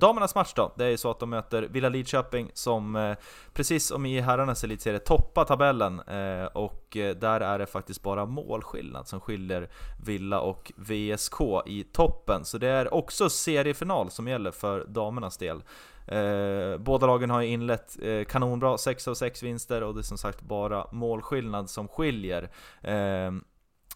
[0.00, 0.72] damernas match då.
[0.76, 3.14] Det är ju så att de möter Villa Lidköping som
[3.52, 6.00] precis som i herrarnas elitserie toppar tabellen
[6.52, 9.68] och Eh, där är det faktiskt bara målskillnad som skiljer
[10.04, 12.44] Villa och VSK i toppen.
[12.44, 15.62] Så det är också seriefinal som gäller för damernas del.
[16.06, 20.02] Eh, båda lagen har ju inlett eh, kanonbra, 6 av 6 vinster och det är
[20.02, 22.50] som sagt bara målskillnad som skiljer.
[22.82, 23.32] Eh,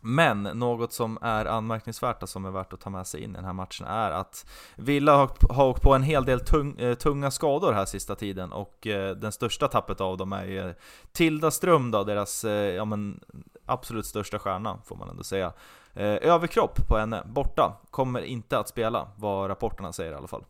[0.05, 3.35] men något som är anmärkningsvärt och som är värt att ta med sig in i
[3.35, 4.47] den här matchen är att
[4.77, 8.53] Villa har, har åkt på en hel del tung, eh, tunga skador här sista tiden
[8.53, 10.75] och eh, den största tappet av dem är ju
[11.13, 13.21] Tilda Ström då, deras eh, ja, men,
[13.67, 15.53] absolut största stjärna får man ändå säga.
[15.95, 20.45] Eh, överkropp på henne, borta, kommer inte att spela vad rapporterna säger i alla fall.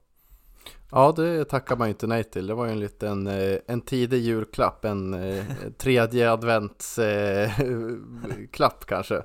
[0.95, 2.47] Ja, det tackar man ju inte nej till.
[2.47, 5.45] Det var ju en liten eh, en tidig julklapp, en eh,
[5.79, 9.23] tredje adventsklapp eh, kanske.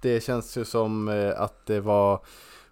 [0.00, 2.24] Det känns ju som att det var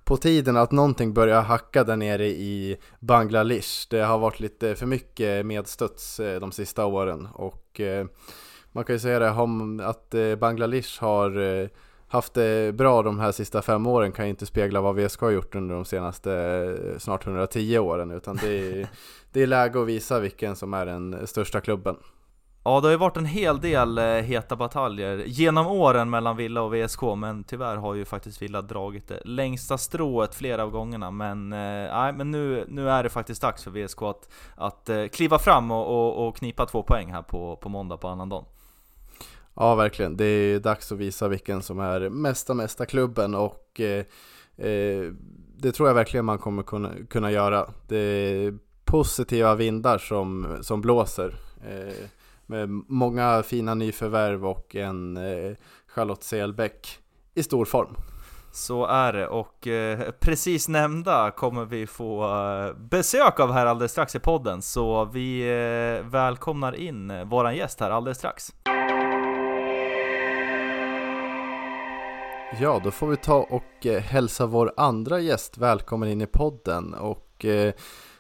[0.05, 3.87] på tiden att någonting börjar hacka där nere i Bangladesh.
[3.91, 7.81] Det har varit lite för mycket medstuds de sista åren och
[8.73, 9.31] man kan ju säga det
[9.89, 11.31] att Bangladesh har
[12.17, 15.31] haft det bra de här sista fem åren kan ju inte spegla vad VSK har
[15.31, 18.89] gjort under de senaste eh, snart 110 åren utan det är,
[19.33, 21.97] det är läge att visa vilken som är den största klubben.
[22.67, 26.63] Ja, det har ju varit en hel del eh, heta bataljer genom åren mellan Villa
[26.63, 31.11] och VSK, men tyvärr har ju faktiskt Villa dragit det längsta strået flera av gångerna.
[31.11, 35.39] Men, eh, men nu, nu är det faktiskt dags för VSK att, att eh, kliva
[35.39, 38.45] fram och, och, och, knipa två poäng här på, på måndag på annandagen.
[39.57, 40.17] Ja, verkligen.
[40.17, 44.05] Det är dags att visa vilken som är mesta, mesta klubben och eh,
[44.67, 45.13] eh,
[45.59, 47.71] det tror jag verkligen man kommer kunna, kunna göra.
[47.89, 51.35] Det är positiva vindar som, som blåser.
[51.69, 52.09] Eh,
[52.47, 56.99] med många fina nyförvärv och en eh, Charlotte Selbäck
[57.35, 57.97] i stor form.
[58.53, 63.93] Så är det, och eh, precis nämnda kommer vi få eh, besök av här alldeles
[63.93, 68.53] strax i podden, så vi eh, välkomnar in våran gäst här alldeles strax.
[72.53, 76.95] Ja, då får vi ta och eh, hälsa vår andra gäst välkommen in i podden.
[76.95, 77.75] Och eh,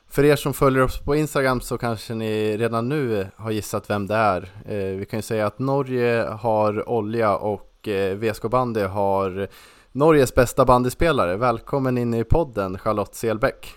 [0.08, 4.06] för er som följer oss på Instagram så kanske ni redan nu har gissat vem
[4.06, 4.42] det är.
[4.66, 9.48] Eh, vi kan ju säga att Norge har olja och VSK Bandy har
[9.92, 11.36] Norges bästa bandyspelare.
[11.36, 13.74] Välkommen in i podden Charlotte Selbäck.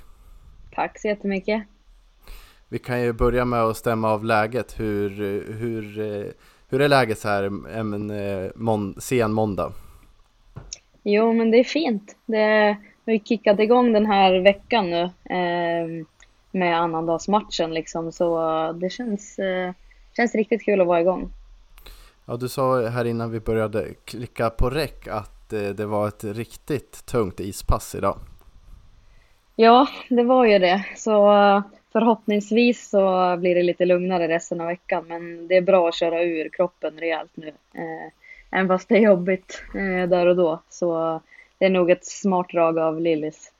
[0.75, 1.63] Tack så jättemycket.
[2.69, 4.79] Vi kan ju börja med att stämma av läget.
[4.79, 5.09] Hur,
[5.53, 5.83] hur,
[6.67, 9.73] hur är läget så här en sen måndag?
[11.03, 12.15] Jo, men det är fint.
[12.25, 16.05] Det har ju kickat igång den här veckan nu eh,
[16.51, 19.73] med annandagsmatchen liksom, så det känns, eh,
[20.15, 21.29] känns riktigt kul att vara igång.
[22.25, 26.23] Ja, du sa här innan vi började klicka på räck att eh, det var ett
[26.23, 28.17] riktigt tungt ispass idag.
[29.55, 30.85] Ja, det var ju det.
[30.95, 31.31] Så
[31.91, 36.23] förhoppningsvis så blir det lite lugnare resten av veckan, men det är bra att köra
[36.23, 37.47] ur kroppen rejält nu.
[37.73, 38.11] Eh,
[38.51, 40.61] Även fast det är jobbigt eh, där och då.
[40.69, 41.21] Så
[41.57, 43.51] det är nog ett smart drag av Lillis.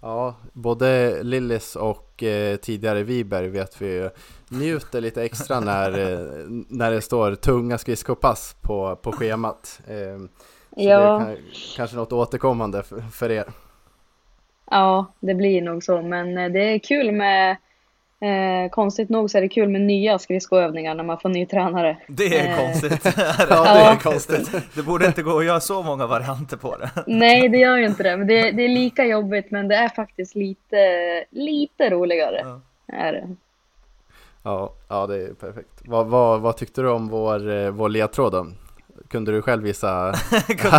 [0.00, 4.10] Ja, både Lillis och eh, tidigare Viberg vet vi
[4.48, 6.18] njuter lite extra när, eh,
[6.68, 9.80] när det står tunga skridskopass på, på schemat.
[9.86, 10.28] Eh,
[10.80, 10.98] Ja.
[10.98, 11.36] det är kan,
[11.76, 13.44] kanske något återkommande för, för er.
[14.70, 17.56] Ja, det blir nog så, men eh, det är kul med
[18.20, 21.96] eh, konstigt nog så är det kul med nya skridskoövningar när man får ny tränare.
[22.08, 22.56] Det är Eh.
[22.56, 23.04] konstigt.
[23.50, 24.50] Ja, det är konstigt.
[24.74, 26.90] Det borde inte gå att göra så många varianter på det.
[27.06, 28.16] Nej, det gör ju inte det.
[28.16, 30.76] Men det, det är lika jobbigt, men det är faktiskt lite,
[31.30, 32.40] lite roligare.
[32.44, 32.60] Ja.
[32.92, 33.28] Är det.
[34.42, 35.68] Ja, ja det är perfekt.
[35.84, 38.46] Vad, vad, vad tyckte du om vår, eh, vår ledtråd då?
[39.08, 39.66] Kunde du själv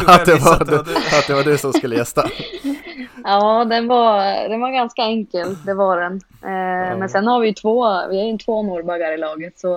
[0.08, 0.96] att, det var, du?
[1.18, 2.30] att det var du som skulle gästa?
[3.24, 6.14] Ja, den var, den var ganska enkel, det var den.
[6.42, 9.76] Eh, Men sen har vi ju två, vi är ju två norrbaggar i laget, så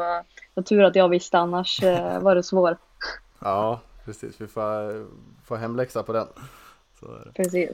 [0.55, 2.77] var tur att jag visste, annars eh, var det svår.
[3.39, 4.41] Ja, precis.
[4.41, 5.07] Vi får,
[5.45, 6.27] får hemläxa på den.
[7.01, 7.43] Så är det.
[7.43, 7.71] Precis.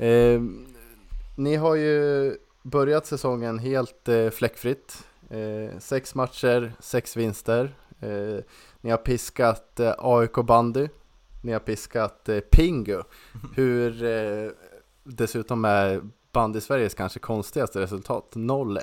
[0.00, 0.40] Eh,
[1.36, 5.06] ni har ju börjat säsongen helt eh, fläckfritt.
[5.30, 7.74] Eh, sex matcher, sex vinster.
[8.00, 8.44] Eh,
[8.80, 10.88] ni har piskat eh, AIK bandy.
[11.42, 13.02] Ni har piskat eh, Pingu.
[13.56, 14.50] Hur eh,
[15.06, 16.00] dessutom är
[16.36, 18.80] bandy Sveriges kanske konstigaste resultat, 0-1.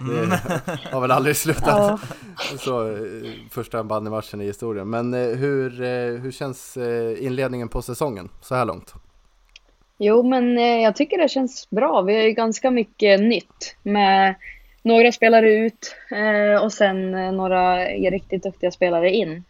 [0.00, 2.00] Det har väl aldrig slutat
[2.58, 2.98] så, eh,
[3.50, 4.90] första bandymatchen i historien.
[4.90, 6.76] Men eh, hur, eh, hur känns
[7.18, 8.94] inledningen på säsongen så här långt?
[9.98, 12.02] Jo, men jag tycker det känns bra.
[12.02, 14.34] Vi har ju ganska mycket nytt med
[14.82, 15.96] några spelare ut
[16.62, 19.44] och sen några riktigt duktiga spelare in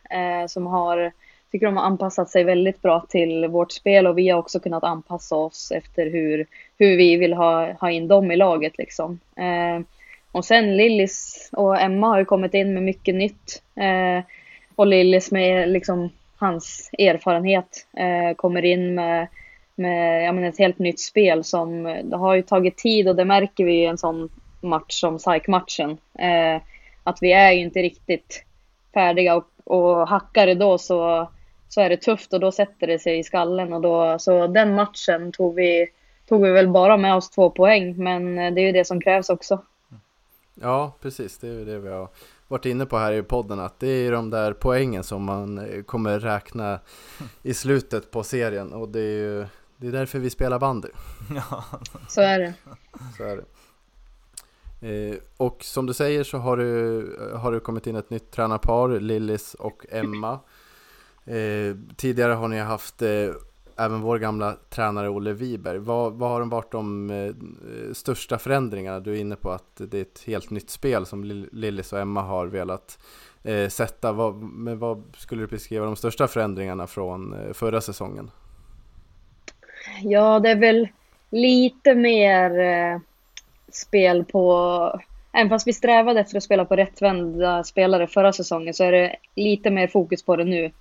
[0.49, 1.13] som har,
[1.57, 4.85] tycker de har anpassat sig väldigt bra till vårt spel och vi har också kunnat
[4.85, 6.47] anpassa oss efter hur,
[6.79, 9.21] hur vi vill ha, ha in dem i laget liksom.
[9.37, 9.81] Eh,
[10.33, 14.25] och sen Lillis och Emma har ju kommit in med mycket nytt eh,
[14.75, 19.27] och Lillis med liksom hans erfarenhet eh, kommer in med
[19.75, 23.65] med ja, ett helt nytt spel som det har ju tagit tid och det märker
[23.65, 24.29] vi i en sån
[24.61, 25.99] match som SAIK-matchen.
[26.19, 26.63] Eh,
[27.05, 28.45] att vi är ju inte riktigt
[28.95, 31.29] färdiga och, och hackar det då så,
[31.69, 34.75] så är det tufft och då sätter det sig i skallen och då, så den
[34.75, 35.87] matchen tog vi,
[36.29, 39.31] tog vi väl bara med oss två poäng men det är ju det som krävs
[39.31, 39.63] också.
[40.61, 41.39] Ja, precis.
[41.39, 42.09] Det är ju det vi har
[42.49, 43.61] varit inne på här i podden.
[43.61, 46.81] Att det är de där poängen som man eh, kommer räkna
[47.43, 48.73] i slutet på serien.
[48.73, 49.47] Och det är ju
[49.77, 50.89] det är därför vi spelar bandy.
[51.35, 51.65] Ja.
[52.09, 52.55] Så är det.
[53.17, 53.45] Så är det.
[54.81, 59.01] Eh, och som du säger så har du, har du kommit in ett nytt tränarpar,
[59.01, 60.39] Lillis och Emma.
[61.27, 63.31] Eh, tidigare har ni haft eh,
[63.77, 65.79] även vår gamla tränare Olle Wiberg.
[65.79, 69.01] Vad, vad har de varit de eh, största förändringarna?
[69.01, 72.23] Du är inne på att det är ett helt nytt spel som Lillis och Emma
[72.23, 72.99] har velat
[73.43, 74.13] eh, sätta.
[74.13, 78.31] Vad, men vad skulle du beskriva de största förändringarna från eh, förra säsongen?
[80.03, 80.89] Ja, det är väl
[81.31, 83.01] lite mer eh,
[83.73, 85.01] spel på...
[85.33, 89.17] Även fast vi strävade efter att spela på rättvända spelare förra säsongen så är det
[89.35, 90.73] lite mer fokus på det nu.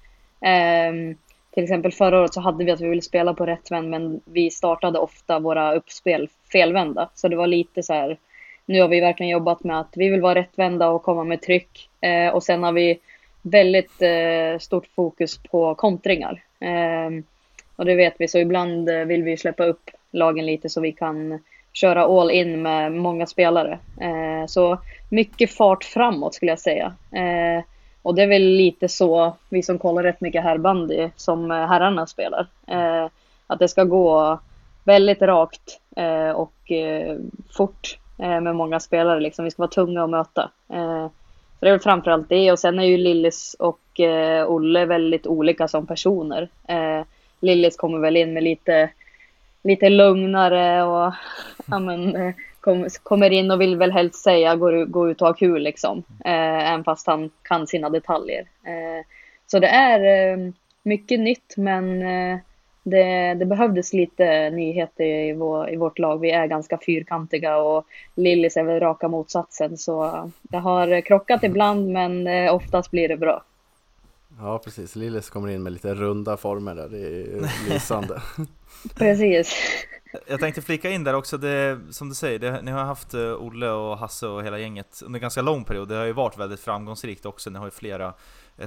[0.45, 1.15] Ehm,
[1.53, 4.51] till exempel förra året så hade vi att vi ville spela på rättvänd men vi
[4.51, 7.09] startade ofta våra uppspel felvända.
[7.15, 8.17] Så det var lite så här...
[8.65, 11.89] Nu har vi verkligen jobbat med att vi vill vara rättvända och komma med tryck.
[12.01, 12.99] Eh, och sen har vi
[13.41, 16.43] väldigt eh, stort fokus på kontringar.
[16.59, 17.23] Eh,
[17.75, 20.91] och det vet vi, så ibland eh, vill vi släppa upp lagen lite så vi
[20.91, 21.39] kan
[21.73, 23.79] köra all in med många spelare.
[24.01, 24.77] Eh, så
[25.09, 26.93] mycket fart framåt skulle jag säga.
[27.11, 27.61] Ehm,
[28.06, 32.08] och det är väl lite så, vi som kollar rätt mycket herrbandy, som eh, herrarna
[32.08, 32.47] spelar.
[32.68, 33.08] Eh,
[33.47, 34.39] att det ska gå
[34.84, 37.18] väldigt rakt eh, och eh,
[37.58, 39.20] fort eh, med många spelare.
[39.20, 39.45] Liksom.
[39.45, 40.51] Vi ska vara tunga att möta.
[40.70, 42.51] Eh, så det är väl framförallt det.
[42.51, 46.49] Och sen är ju Lillis och eh, Olle väldigt olika som personer.
[46.68, 47.01] Eh,
[47.39, 48.89] Lillis kommer väl in med lite,
[49.64, 51.14] lite lugnare och
[51.66, 52.34] ja, men, eh,
[52.66, 56.03] kom, kommer in och vill väl helst säga gå, gå ut och ha kul liksom.
[56.26, 58.41] Eh, även fast han kan sina detaljer.
[58.63, 59.05] Eh,
[59.47, 60.51] så det är eh,
[60.84, 62.39] mycket nytt men eh,
[62.84, 66.20] det, det behövdes lite nyheter i, vår, i vårt lag.
[66.20, 67.86] Vi är ganska fyrkantiga och
[68.16, 69.78] Lillis är väl raka motsatsen.
[69.78, 73.43] Så det har krockat ibland men eh, oftast blir det bra.
[74.39, 74.95] Ja, precis.
[74.95, 76.89] Lillis kommer in med lite runda former där.
[76.89, 78.22] Det är lysande.
[78.95, 79.55] Precis.
[80.28, 83.22] Jag tänkte flika in där också, det, som du säger, det, ni har haft eh,
[83.22, 85.88] Olle och Hasse och hela gänget under en ganska lång period.
[85.88, 87.49] Det har ju varit väldigt framgångsrikt också.
[87.49, 88.13] Ni har ju flera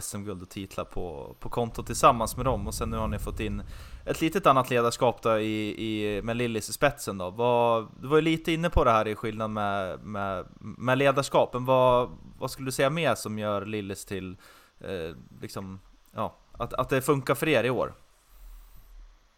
[0.01, 2.67] SM-guld och titlar på, på konto tillsammans med dem.
[2.67, 3.63] Och sen nu har ni fått in
[4.05, 7.31] ett litet annat ledarskap då i, i, med Lillis i spetsen då.
[7.31, 11.65] Vad, du var ju lite inne på det här i skillnad med, med, med ledarskapen.
[11.65, 14.37] Vad, vad skulle du säga mer som gör Lillis till,
[14.81, 15.81] eh, liksom,
[16.15, 17.95] ja, att, att det funkar för er i år?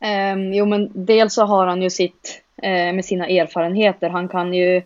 [0.00, 4.08] Um, jo, men dels så har han ju sitt eh, med sina erfarenheter.
[4.08, 4.82] Han kan ju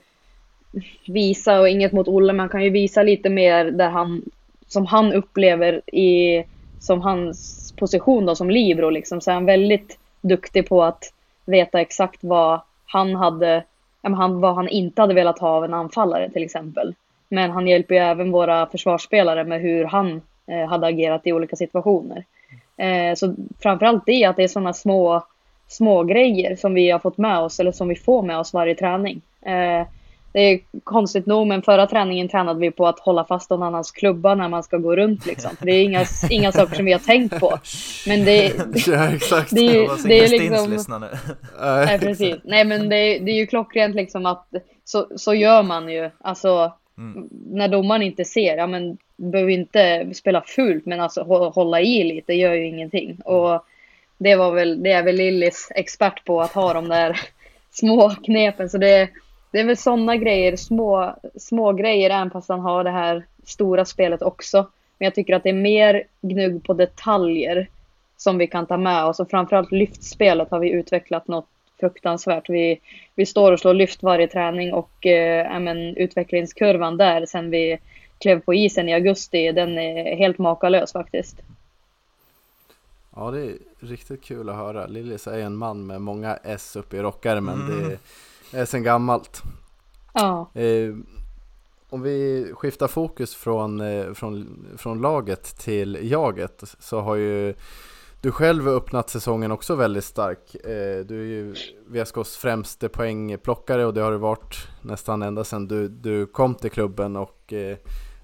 [1.07, 4.23] visa, och inget mot Olle, men han kan ju visa lite mer där han,
[4.67, 6.45] som han upplever i,
[6.81, 9.21] som hans position då som libero liksom.
[9.21, 11.13] Så är han väldigt duktig på att
[11.45, 13.65] veta exakt vad han hade,
[14.03, 16.95] han, vad han inte hade velat ha av en anfallare till exempel.
[17.29, 21.57] Men han hjälper ju även våra försvarsspelare med hur han eh, hade agerat i olika
[21.57, 22.25] situationer.
[22.77, 25.27] Eh, så framförallt det att det är sådana små,
[25.69, 28.75] små grejer som vi har fått med oss eller som vi får med oss varje
[28.75, 29.21] träning.
[29.47, 29.87] Eh,
[30.33, 33.91] det är konstigt nog, men förra träningen tränade vi på att hålla fast någon annans
[33.91, 35.51] klubba när man ska gå runt liksom.
[35.61, 37.59] det är inga, inga saker som vi har tänkt på.
[38.07, 38.53] Men det,
[38.87, 39.51] ja, exakt.
[39.55, 40.71] det, är, Jag det är liksom...
[40.71, 41.01] liksom...
[41.01, 41.09] nu.
[41.61, 42.37] Nej, precis.
[42.45, 44.47] Nej, men det, är- det är ju klockrent liksom att
[44.85, 46.11] så, så gör man ju.
[46.21, 47.29] Alltså, Mm.
[47.31, 51.23] när domaren inte ser, ja men behöver inte spela fult, men alltså
[51.55, 53.19] hålla i lite gör ju ingenting.
[53.25, 53.65] Och
[54.19, 57.21] det var väl, det är väl Lillis expert på att ha de där
[57.71, 58.71] små knepen.
[58.71, 59.09] Så det,
[59.51, 63.85] det är väl sådana grejer, små, små grejer, även fast han har det här stora
[63.85, 64.59] spelet också.
[64.99, 67.69] Men jag tycker att det är mer gnugg på detaljer
[68.17, 71.49] som vi kan ta med oss och framförallt lyftspelet har vi utvecklat något
[71.81, 72.49] fruktansvärt.
[72.49, 72.81] Vi,
[73.15, 77.79] vi står och slår lyft varje träning och eh, men, utvecklingskurvan där sen vi
[78.19, 81.37] klev på isen i augusti, den är helt makalös faktiskt.
[83.17, 84.87] Ja, det är riktigt kul att höra.
[84.87, 87.61] Lillis är en man med många S uppe i rockärmen.
[87.61, 87.97] Mm.
[88.51, 89.43] Det är sen gammalt.
[90.15, 90.95] Ja, Eh,
[91.89, 97.55] om vi skiftar fokus från, eh, från, från laget till jaget så har ju
[98.25, 100.55] du själv öppnat säsongen också väldigt stark.
[100.55, 101.55] Eh, du är ju
[101.87, 106.71] VSKs främste poängplockare och det har du varit nästan ända sedan du, du kom till
[106.71, 107.77] klubben och eh,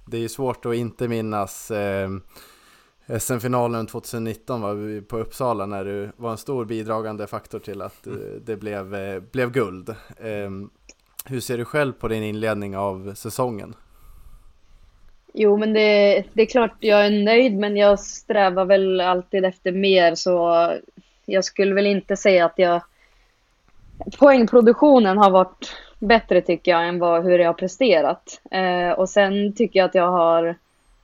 [0.07, 2.11] det är ju svårt att inte minnas eh,
[3.19, 8.07] SM-finalen 2019 var vi på Uppsala när du var en stor bidragande faktor till att
[8.07, 8.13] eh,
[8.45, 8.97] det blev,
[9.31, 9.89] blev guld.
[10.17, 10.51] Eh,
[11.25, 13.75] hur ser du själv på din inledning av säsongen?
[15.33, 19.73] Jo men det, det är klart jag är nöjd men jag strävar väl alltid efter
[19.73, 20.69] mer så
[21.27, 22.83] jag skulle väl inte säga att jag
[24.19, 28.41] poängproduktionen har varit bättre tycker jag än vad, hur jag har presterat.
[28.51, 30.55] Eh, och sen tycker jag att jag har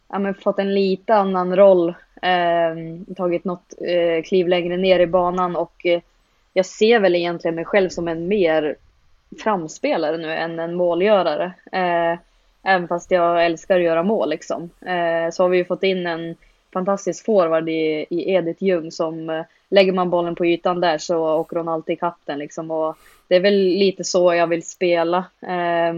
[0.09, 1.89] ja, men fått en lite annan roll.
[2.23, 6.01] Eh, tagit något eh, kliv längre ner i banan och eh,
[6.53, 8.77] jag ser väl egentligen mig själv som en mer
[9.43, 11.53] framspelare nu än en målgörare.
[11.73, 12.19] Eh,
[12.67, 14.71] Även fast jag älskar att göra mål liksom.
[14.81, 16.37] Eh, så har vi ju fått in en
[16.73, 21.35] fantastisk forward i, i Edith Ljung som eh, lägger man bollen på ytan där så
[21.35, 22.71] åker hon alltid ikapp den liksom.
[22.71, 22.97] Och
[23.29, 25.19] det är väl lite så jag vill spela.
[25.41, 25.95] Eh,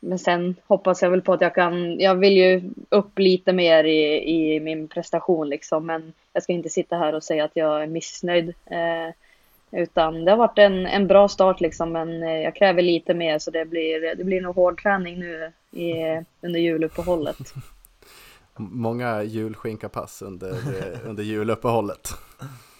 [0.00, 3.84] men sen hoppas jag väl på att jag kan, jag vill ju upp lite mer
[3.84, 5.86] i, i min prestation liksom.
[5.86, 8.48] Men jag ska inte sitta här och säga att jag är missnöjd.
[8.66, 9.14] Eh,
[9.74, 13.14] Eh, utan det har varit en, en bra start liksom, men eh, jag kräver lite
[13.14, 15.92] mer så det blir, det blir nog hård träning nu i,
[16.40, 17.36] under juluppehållet.
[18.56, 22.08] Många julskinkapass under, eh, under juluppehållet.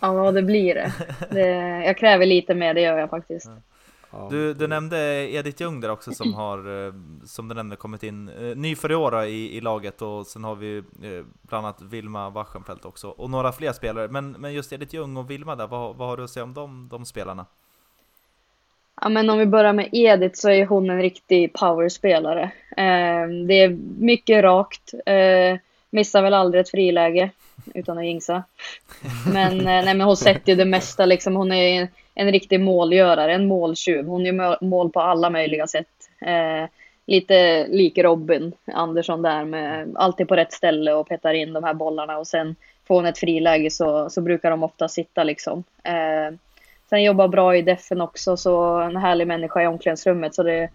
[0.00, 0.92] Ja, det blir det.
[1.30, 1.84] det.
[1.84, 3.50] Jag kräver lite mer, det gör jag faktiskt.
[4.30, 4.98] Du, du nämnde
[5.32, 6.92] Edith Ljung där också som har, eh,
[7.24, 10.44] som du nämnde, kommit in eh, ny för i år i, i laget och sen
[10.44, 14.08] har vi eh, bland annat Vilma Waschenfeldt också och några fler spelare.
[14.08, 16.54] Men, men just Edith Ljung och Vilma där, vad, vad har du att säga om
[16.54, 17.46] de, de spelarna?
[19.00, 22.42] Ja, men om vi börjar med Edith så är hon en riktig powerspelare.
[22.76, 24.94] Eh, det är mycket rakt.
[25.06, 25.58] Eh,
[25.90, 27.30] missar väl aldrig ett friläge
[27.74, 28.42] utan att jinxa.
[29.32, 31.36] Men, eh, nej, men hon sätter ju det mesta liksom.
[31.36, 34.06] Hon är en, riktig målgörare, en måltjuv.
[34.06, 35.86] Hon gör mål- på alla möjliga sätt.
[36.20, 36.68] Eh,
[37.06, 41.74] lite lik Robin Andersson där med alltid på rätt ställe och petar in de här
[41.74, 42.56] bollarna och sen
[42.88, 45.64] får hon ett friläge så, så brukar de ofta sitta liksom.
[45.82, 46.36] Eh,
[46.94, 50.34] Sen jobbar bra i defen också, så en härlig människa i omklädningsrummet.
[50.34, 50.70] Så det,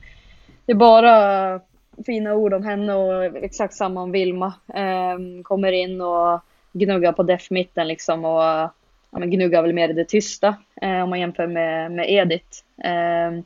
[0.66, 1.60] det är bara
[2.06, 4.54] fina ord om henne och exakt samma om Vilma.
[4.74, 6.40] Eh, kommer in och
[6.74, 8.70] gnuggar på def-mitten liksom och
[9.12, 12.58] ja, men gnuggar väl mer i det tysta eh, om man jämför med, med Edith.
[12.84, 13.44] Eh,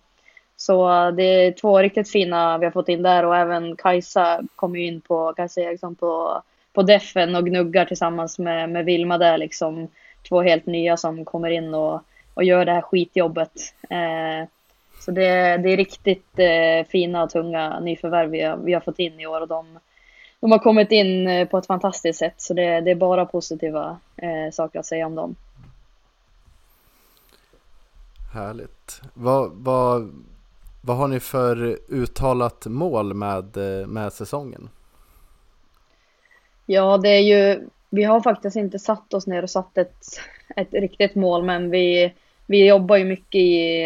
[0.55, 4.79] så det är två riktigt fina vi har fått in där och även Kajsa kommer
[4.79, 6.41] ju in på, Kajsa Eriksson på,
[6.73, 9.87] på defen och gnuggar tillsammans med, med Vilma där liksom.
[10.29, 12.03] Två helt nya som kommer in och
[12.33, 13.51] och gör det här skitjobbet.
[13.89, 14.47] Eh,
[14.99, 18.99] så det, det är riktigt eh, fina och tunga nyförvärv vi har, vi har fått
[18.99, 19.79] in i år och de,
[20.39, 23.97] de har kommit in eh, på ett fantastiskt sätt så det, det är bara positiva
[24.17, 25.35] eh, saker att säga om dem.
[28.33, 29.01] Härligt.
[29.13, 30.11] Vad, vad,
[30.81, 33.57] vad har ni för uttalat mål med,
[33.87, 34.69] med säsongen?
[36.65, 40.05] Ja, det är ju, vi har faktiskt inte satt oss ner och satt ett,
[40.55, 42.13] ett riktigt mål men vi,
[42.45, 43.81] vi jobbar ju mycket i,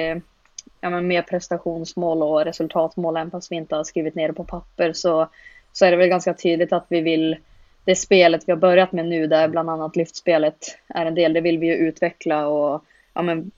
[0.81, 4.43] ja, men mer prestationsmål och resultatmål, även fast vi inte har skrivit ner det på
[4.43, 5.29] papper, så,
[5.73, 7.37] så är det väl ganska tydligt att vi vill
[7.83, 11.41] det spelet vi har börjat med nu, där bland annat lyftspelet är en del, det
[11.41, 12.83] vill vi ju utveckla och
[13.13, 13.51] ja, men,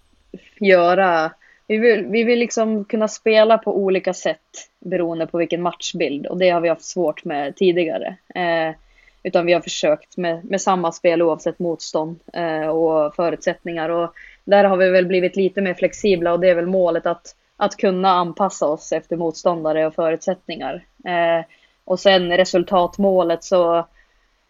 [0.59, 1.31] göra.
[1.67, 6.37] Vi vill, vi vill liksom kunna spela på olika sätt beroende på vilken matchbild och
[6.37, 8.15] det har vi haft svårt med tidigare.
[8.35, 8.75] Eh,
[9.23, 13.89] utan vi har försökt med, med samma spel oavsett motstånd eh, och förutsättningar.
[13.89, 14.13] Och
[14.43, 17.77] där har vi väl blivit lite mer flexibla och det är väl målet att, att
[17.77, 20.83] kunna anpassa oss efter motståndare och förutsättningar.
[21.05, 21.45] Eh,
[21.85, 23.87] och sen resultatmålet så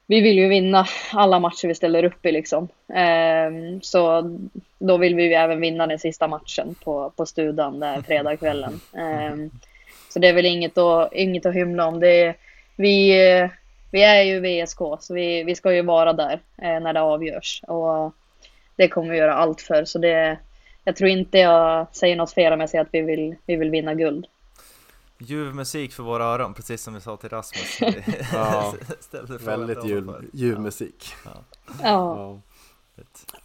[0.10, 2.68] vi vill ju vinna alla matcher vi ställer upp i liksom.
[2.94, 4.32] Eh, så
[4.80, 8.80] då vill vi ju även vinna den sista matchen på, på Studan där fredagskvällen.
[8.94, 9.36] Eh,
[10.10, 12.00] så det är väl inget att, inget att hymla om.
[12.00, 12.36] Det
[12.76, 13.14] vi,
[13.92, 17.62] vi är ju VSK så vi, vi ska ju vara där eh, när det avgörs.
[17.68, 18.14] Och
[18.76, 19.86] det kommer vi göra allt för.
[19.86, 20.38] Så det,
[20.84, 23.72] jag tror inte jag säger något fel om jag säger att vi vill, vi vill
[23.72, 24.28] vinna guld.
[25.20, 27.80] Ljuv musik för våra öron, precis som vi sa till Rasmus.
[28.34, 28.74] Ja,
[29.46, 29.86] Väldigt
[30.34, 31.14] ljuv musik.
[31.26, 31.32] Ja.
[31.84, 32.42] Ja.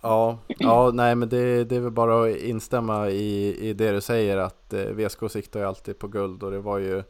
[0.01, 4.01] Ja, ja, nej men det, det är väl bara att instämma i, i det du
[4.01, 7.03] säger att eh, VSK siktar ju alltid på guld och det var ju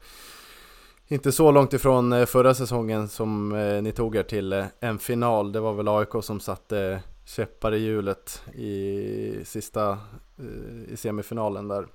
[1.09, 4.99] inte så långt ifrån eh, förra säsongen som eh, ni tog er till eh, en
[4.99, 5.53] final.
[5.53, 9.99] Det var väl AIK som satte käppar i hjulet i sista
[10.39, 11.87] eh, i semifinalen där.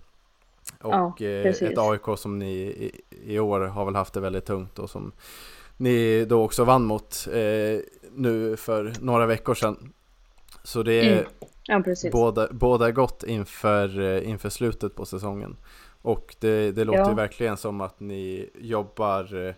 [0.84, 4.46] Och Ja, eh, ett AIK som ni i, i år har väl haft det väldigt
[4.46, 5.12] tungt och som
[5.78, 7.80] ni då också vann mot eh,
[8.16, 9.94] nu för några veckor sedan.
[10.64, 11.26] Så det är Mm,
[11.68, 15.56] Ja, båda, båda gott inför, eh, inför slutet på säsongen.
[16.02, 17.10] Och det, det låter Ja.
[17.10, 19.56] ju verkligen som att ni jobbar eh,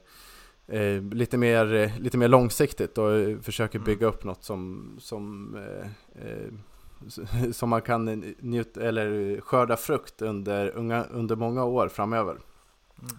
[0.79, 3.09] eh, lite, mer, lite mer långsiktigt och
[3.43, 5.55] försöker bygga upp något som, som,
[6.15, 6.53] eh,
[7.53, 12.35] som man kan njuta, eller skörda frukt under, unga, under många år framöver.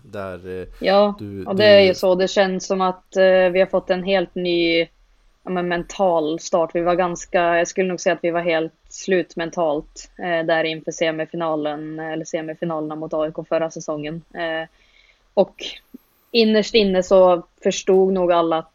[0.03, 2.15] Där eh, Ja, du, och det är ju du- så.
[2.15, 4.81] Det känns som att eh, vi har fått en helt ny
[5.45, 6.71] ja, men mental start.
[6.75, 10.65] Vi var ganska, jag skulle nog säga att vi var helt slut mentalt eh, där
[10.65, 14.23] inför semifinalen, eller semifinalerna mot AIK förra säsongen.
[14.35, 14.69] Eh,
[15.35, 15.55] och
[16.31, 18.73] innerst inne så förstod nog alla att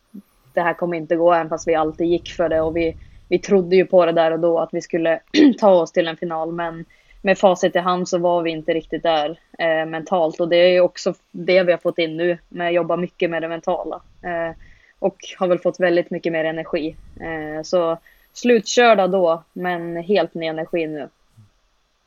[0.53, 2.97] det här kommer inte gå, även fast vi alltid gick för det och vi,
[3.30, 5.19] vi trodde ju på det där och då att vi skulle
[5.59, 6.86] ta oss till en final, men
[7.21, 10.69] med facit i hand så var vi inte riktigt där eh, mentalt och det är
[10.69, 14.01] ju också det vi har fått in nu med att jobba mycket med det mentala.
[14.23, 14.55] Eh,
[14.99, 16.95] och har väl fått väldigt mycket mer energi.
[17.19, 17.97] Eh, så
[18.34, 21.09] slutkörda då, men helt ny energi nu.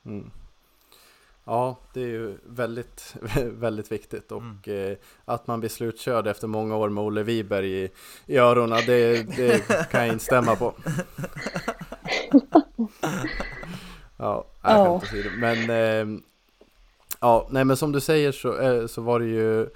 [0.07, 0.31] Mm.
[1.51, 6.77] Ja, det är ju väldigt, väldigt viktigt och eh, att man blir slutkörd efter många
[6.77, 7.91] år med Olle Wiberg i,
[8.27, 10.75] i öronen, det, det kan jag instämma på.
[14.17, 15.01] Ja, nej, Ja.
[15.01, 15.31] skämt åsido.
[15.39, 16.21] Men eh,
[17.21, 19.69] ja, nej men som du säger så, eh, så var det ju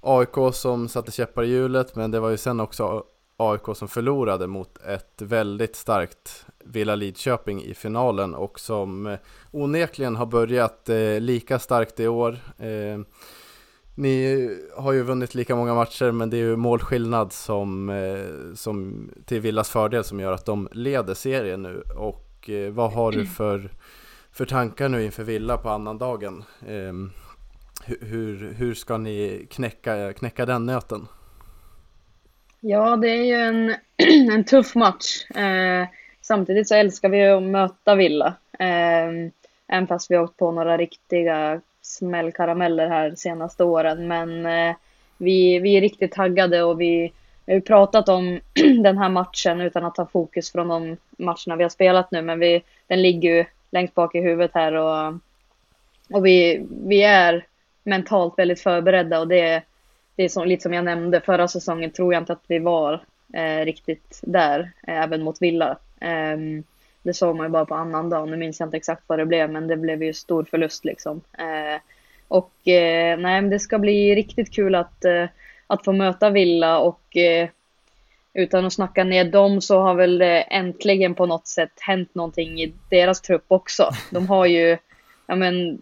[0.00, 3.04] AIK som satte käppar i hjulet, men det var ju sen också
[3.36, 9.18] AIK som förlorade mot ett väldigt starkt Villa Lidköping i finalen och som eh,
[9.50, 12.38] onekligen har börjat eh, lika starkt i år.
[12.58, 13.00] Eh,
[13.94, 17.92] ni har ju vunnit lika många matcher men det är ju målskillnad som,
[18.54, 21.82] som till Villas fördel som gör att de leder serien nu.
[21.96, 23.70] Och vad har du för,
[24.32, 26.44] för tankar nu inför Villa på annandagen?
[27.84, 31.06] Hur, hur ska ni knäcka, knäcka den nöten?
[32.60, 33.74] Ja, det är ju en,
[34.32, 35.30] en tuff match.
[35.30, 35.88] Eh,
[36.30, 38.34] samtidigt så älskar vi att möta Villa.
[38.58, 39.08] Eh,
[39.68, 44.08] även fast vi har åkt på några riktiga smällkarameller här senaste åren.
[44.08, 44.76] Men eh,
[45.18, 47.12] vi, vi är riktigt taggade och vi
[47.46, 48.40] har ju pratat om
[48.82, 52.22] den här matchen utan att ta fokus från de matcherna vi har spelat nu.
[52.22, 55.14] Men vi, den ligger ju längst bak i huvudet här och,
[56.12, 57.46] och vi, vi är
[57.84, 59.62] mentalt väldigt förberedda och det,
[60.16, 63.04] det är så, lite som jag nämnde, förra säsongen tror jag inte att vi var
[63.34, 65.76] eh, riktigt där, eh, även mot Villa.
[66.00, 66.64] Um,
[67.02, 69.26] det såg man ju bara på annan dag, nu minns jag inte exakt vad det
[69.26, 71.16] blev, men det blev ju stor förlust liksom.
[71.16, 71.80] Uh,
[72.28, 75.28] och uh, nej, men det ska bli riktigt kul att, uh,
[75.66, 77.48] att få möta Villa och eh,
[78.34, 82.60] utan att snacka ner dem så har väl det äntligen på något sätt hänt någonting
[82.60, 83.90] i deras trupp också.
[84.10, 84.78] De har ju,
[85.26, 85.78] ja men,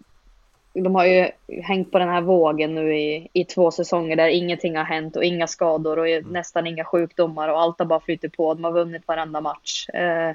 [0.83, 1.31] de har ju
[1.63, 5.25] hängt på den här vågen nu i, i två säsonger där ingenting har hänt och
[5.25, 8.55] inga skador och nästan inga sjukdomar och allt har bara flyttit på.
[8.55, 9.89] De har vunnit varenda match.
[9.89, 10.33] Eh,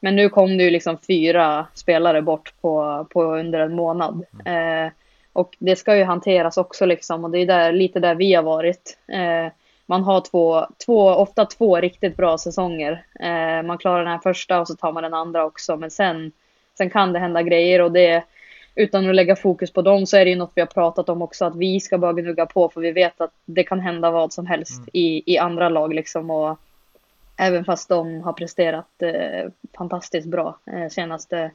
[0.00, 4.24] men nu kom det ju liksom fyra spelare bort på, på under en månad.
[4.44, 4.92] Eh,
[5.32, 8.42] och det ska ju hanteras också liksom och det är där, lite där vi har
[8.42, 8.98] varit.
[9.08, 9.52] Eh,
[9.86, 13.04] man har två, två, ofta två riktigt bra säsonger.
[13.20, 16.32] Eh, man klarar den här första och så tar man den andra också men sen,
[16.78, 18.24] sen kan det hända grejer och det
[18.74, 21.22] utan att lägga fokus på dem så är det ju något vi har pratat om
[21.22, 24.32] också att vi ska bara gnugga på för vi vet att det kan hända vad
[24.32, 26.58] som helst i, i andra lag liksom och
[27.36, 31.50] även fast de har presterat eh, fantastiskt bra eh, senaste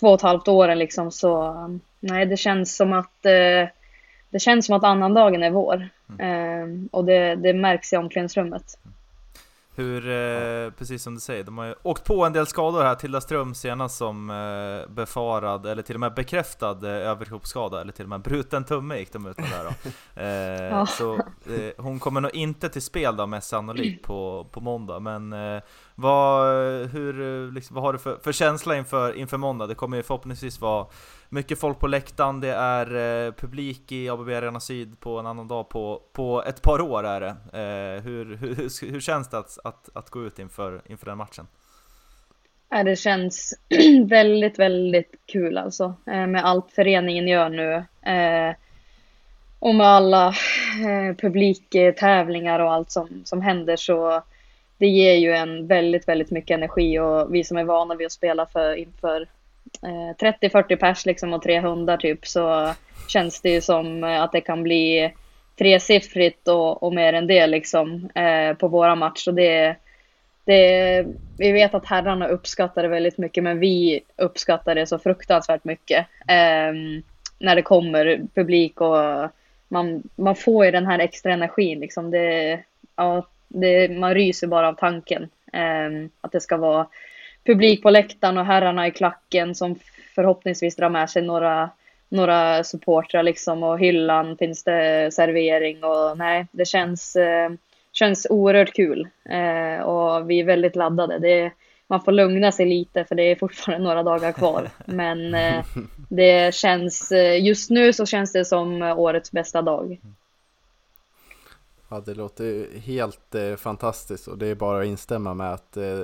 [0.00, 1.54] två och ett halvt åren liksom så
[2.00, 3.68] nej det känns som att eh,
[4.30, 5.88] det känns som att annandagen är vår.
[6.18, 8.78] Eh, och det, det märks i omklädningsrummet.
[9.78, 12.94] Hur, eh, precis som du säger, de har ju åkt på en del skador här.
[12.94, 18.04] Tilda Ström senast som eh, befarad, eller till och med bekräftad eh, överkroppsskada, eller till
[18.04, 19.90] och med bruten tumme gick de ut med där då.
[20.22, 20.26] Eh,
[20.70, 20.86] Ja.
[20.86, 25.32] Så eh, hon kommer nog inte till spel då mest sannolikt på, på måndag, men
[25.32, 25.62] eh,
[25.94, 26.46] vad,
[26.86, 29.66] hur, liksom, vad har du för, för känsla inför, inför måndag?
[29.66, 30.86] Det kommer ju förhoppningsvis vara
[31.28, 32.86] mycket folk på läktaren, det är
[33.26, 37.06] eh, publik i ABB Arena Syd på en annan dag på, på ett par år
[37.06, 37.36] är det.
[37.52, 41.46] Eh, hur, hur, hur, känns det att, att, att gå ut inför, inför den matchen?
[42.68, 43.54] Ja, det känns
[44.08, 47.74] väldigt, väldigt kul alltså eh, med allt föreningen gör nu.
[48.10, 48.54] Eh,
[49.58, 54.22] och med alla eh, publiktävlingar och allt som, som händer så
[54.78, 58.12] det ger ju en väldigt, väldigt mycket energi och vi som är vana vid att
[58.12, 59.28] spela för inför
[59.82, 62.74] eh, 30-40 pers liksom och tre hundar typ så
[63.08, 65.12] känns det ju som eh, att det kan bli
[65.58, 69.76] tresiffrigt och, och mer än det liksom eh, på våra match och det
[70.44, 71.06] det,
[71.38, 76.06] vi vet att herrarna uppskattar det väldigt mycket men vi uppskattar det så fruktansvärt mycket.
[76.28, 76.72] eh,
[77.38, 79.30] när det kommer publik och
[79.68, 81.80] man, man får ju den här extra energin.
[81.80, 82.10] Liksom.
[82.10, 82.60] Det,
[82.96, 85.22] ja, det, man ryser bara av tanken.
[85.52, 86.86] eh, att det ska vara
[87.46, 89.78] publik på läktaren och herrarna i klacken som
[90.14, 91.70] förhoppningsvis drar med sig några,
[92.08, 97.50] några supportrar liksom och hyllan finns det servering och nej, det känns eh,
[97.96, 101.18] känns oerhört kul eh, och vi är väldigt laddade.
[101.18, 101.52] Det är,
[101.86, 104.70] man får lugna sig lite för det är fortfarande några dagar kvar.
[104.84, 105.64] Men eh,
[106.08, 110.00] det känns, eh, just nu så känns det som årets bästa dag.
[111.88, 116.00] Ja, det låter helt eh, fantastiskt och det är bara att instämma med att eh,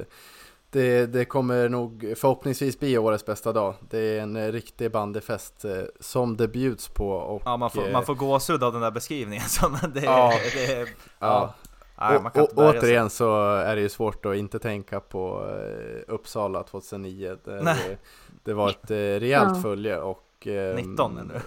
[0.73, 3.75] det, det kommer nog förhoppningsvis bli årets bästa dag.
[3.91, 7.11] Det är en eh, riktig bandyfest eh, som det bjuds på.
[7.11, 9.45] Och, Ja, man får, eh, man får gåshud av den där beskrivningen.
[9.49, 10.33] Så det, Ja.
[10.55, 10.87] det, ja.
[11.19, 11.55] Ja.
[11.99, 12.81] Nej, man och, kan och, inte bärga sig.
[12.81, 17.37] återigen så är det ju svårt att inte tänka på eh, Uppsala 2009.
[17.45, 17.77] Där Nej.
[17.89, 17.97] det,
[18.45, 19.63] det var ett eh, rejält Ja.
[19.63, 20.47] följe och...
[20.47, 21.41] ehm, 19 nu.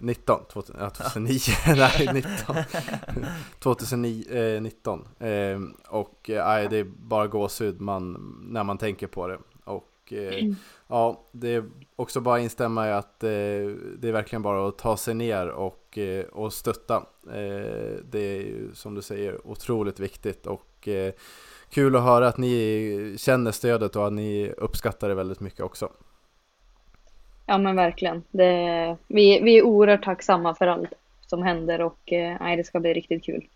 [0.00, 1.38] 19, 2000, ja, 2009,
[1.76, 2.56] nej 19
[3.58, 9.26] 2009, eh, 19 eh, Och eh, det är bara gåshud man, när man tänker på
[9.28, 9.38] det.
[9.64, 10.54] Och eh,
[10.88, 11.64] ja, det är
[11.96, 13.28] också bara instämma i att eh,
[13.98, 16.96] det är verkligen bara att ta sig ner och, eh, och stötta.
[17.26, 20.46] Eh, Det är ju som du säger otroligt viktigt.
[20.46, 21.12] Och eh,
[21.70, 25.90] kul att höra att ni känner stödet och att ni uppskattar det väldigt mycket också
[27.46, 28.22] Ja men verkligen.
[28.30, 30.92] Det, vi, vi är oerhört tacksamma för allt
[31.26, 33.46] som händer och eh, nej, det ska bli riktigt kul.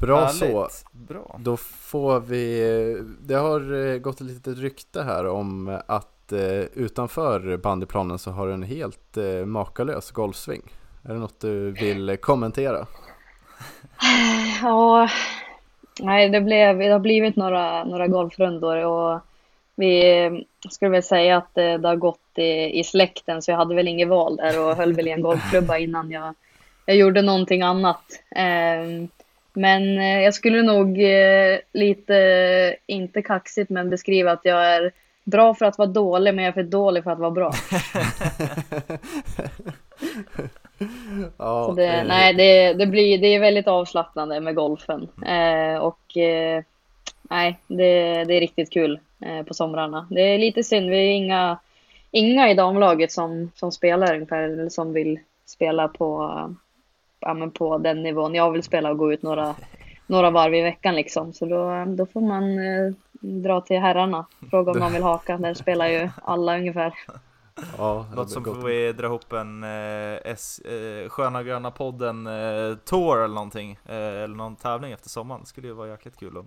[0.00, 0.84] Bra så Härligt.
[0.92, 1.36] Bra.
[1.38, 7.56] Då får vi, det har eh, gått ett litet rykte här om att eh, utanför
[7.56, 10.62] bandyplanen så har du en helt eh, makalös golfsving.
[11.02, 12.86] Är det något du vill eh, kommentera?
[14.62, 15.08] Ja,
[16.00, 19.20] nej, det, blev, det har blivit några, några golfrundor och
[19.76, 23.74] vi skulle väl säga att det, det har gått i, i släkten så jag hade
[23.74, 26.34] väl inget val där och höll väl i en golfklubba innan jag,
[26.86, 28.02] jag gjorde någonting annat.
[28.36, 29.08] Ehm,
[29.52, 34.92] men eh, jag skulle nog eh, lite, inte kaxigt, men beskriva att jag är
[35.24, 37.52] bra för att vara dålig, men jag är för dålig för att vara bra.
[41.36, 45.08] Ja, det, eh, nej, det, det, blir, det är väldigt avslappnande med golfen.
[45.26, 46.62] Eh, och eh,
[47.22, 49.00] nej, det, det är riktigt kul eh,
[49.46, 50.06] på somrarna.
[50.10, 51.58] Det är lite synd, vi är inga,
[52.10, 56.30] inga i damlaget som, som spelar ungefär, eller som vill spela på,
[57.20, 58.34] ja, men på den nivån.
[58.34, 59.54] Jag vill spela och gå ut några,
[60.06, 61.32] några varv i veckan liksom.
[61.32, 64.26] Så då, då får man eh, dra till herrarna.
[64.50, 65.38] Fråga om man vill haka.
[65.38, 66.94] Där spelar ju alla ungefär.
[67.78, 68.56] ja, Något som gott.
[68.56, 73.78] får vi dra ihop en eh, S, eh, Sköna Gröna podden eh, tour eller någonting.
[73.86, 75.40] Eh, eller någon tävling efter sommaren.
[75.40, 76.46] Det skulle ju vara jäkligt kul att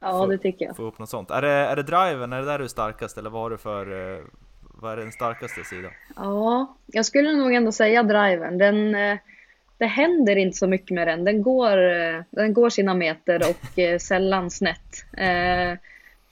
[0.00, 0.76] Ja, det tycker jag.
[0.76, 1.30] få ihop något sånt.
[1.30, 2.32] Är det, är det driven?
[2.32, 3.18] Är det där du är starkast?
[3.18, 4.14] Eller vad har du för...
[4.14, 4.20] Eh,
[4.60, 5.90] vad är den starkaste sidan?
[6.16, 8.58] Ja, jag skulle nog ändå säga driven.
[8.58, 9.18] Den, eh,
[9.78, 11.24] det händer inte så mycket med den.
[11.24, 15.04] Den går, eh, den går sina meter och sällan snett.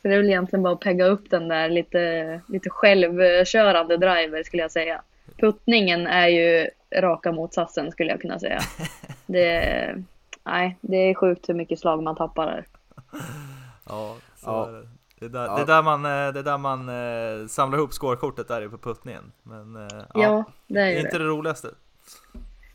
[0.03, 4.43] Så det är väl egentligen bara att pegga upp den där lite, lite självkörande driver
[4.43, 5.03] skulle jag säga.
[5.37, 8.61] Puttningen är ju raka motsatsen skulle jag kunna säga.
[9.27, 10.05] Det,
[10.45, 12.65] nej, det är sjukt hur mycket slag man tappar där.
[13.89, 14.69] Ja, så Ja.
[14.69, 14.89] är det.
[15.19, 15.57] Det är där, Ja.
[15.57, 18.79] det är där man, eh, det är där man eh, samlar ihop scorekortet där på
[18.79, 19.33] puttningen.
[19.43, 21.25] Men eh, ja, Ja, det är inte det.
[21.25, 21.71] det roligaste.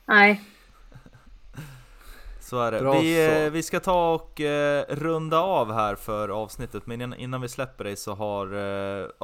[0.05, 0.41] Nej,
[2.39, 2.79] Så är det.
[2.79, 3.31] Bra Vi, så.
[3.31, 4.41] eh, vi ska ta och
[4.89, 8.47] runda av här för avsnittet, men innan, innan vi släpper dig så har,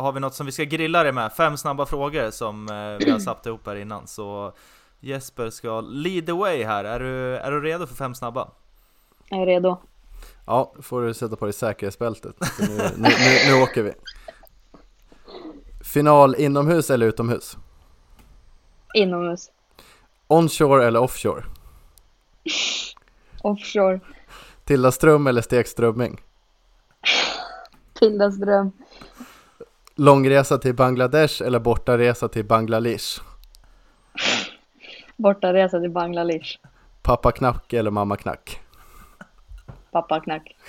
[0.01, 1.33] har vi något som vi ska grilla dig med.
[1.33, 2.65] Fem snabba frågor som
[2.99, 4.07] vi har satt ihop här innan.
[4.07, 4.53] Så
[4.99, 6.83] Jesper ska lead the way här.
[6.83, 8.47] Är du, är du redo för fem snabba?
[9.29, 9.77] jag är redo.
[10.45, 12.35] Ja, får du sätta på dig säkerhetsbältet.
[12.59, 13.93] Nu, nu, nu, nu åker vi.
[15.83, 17.57] Final inomhus eller utomhus?
[18.93, 19.51] Inomhus.
[20.27, 21.43] Onshore eller offshore?
[23.41, 23.99] Offshore.
[24.65, 26.21] Tilda Ström eller Stek Strömming?
[27.99, 28.71] Tildas dröm.
[29.95, 33.21] Långresa till Bangladesh eller bortaresa till Bangladesh?
[35.17, 36.57] Bortaresa till Bangladesh.
[37.01, 38.61] Pappa Knack eller mamma Knack?
[39.91, 40.55] Pappa knack.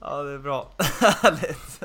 [0.00, 0.68] Ja, det är bra.
[1.22, 1.84] Härligt.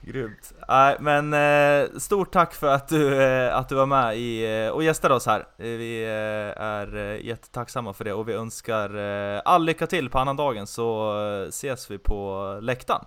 [0.00, 0.52] Grymt.
[0.68, 4.70] Nej, men eh, stort tack för att du, eh, att du var med i, eh,
[4.70, 5.46] och gästade oss här.
[5.56, 6.04] Vi
[6.56, 8.94] är jättetacksamma för det och vi önskar
[9.44, 11.12] all lycka till på annandagen så
[11.48, 13.04] ses vi på läktaren.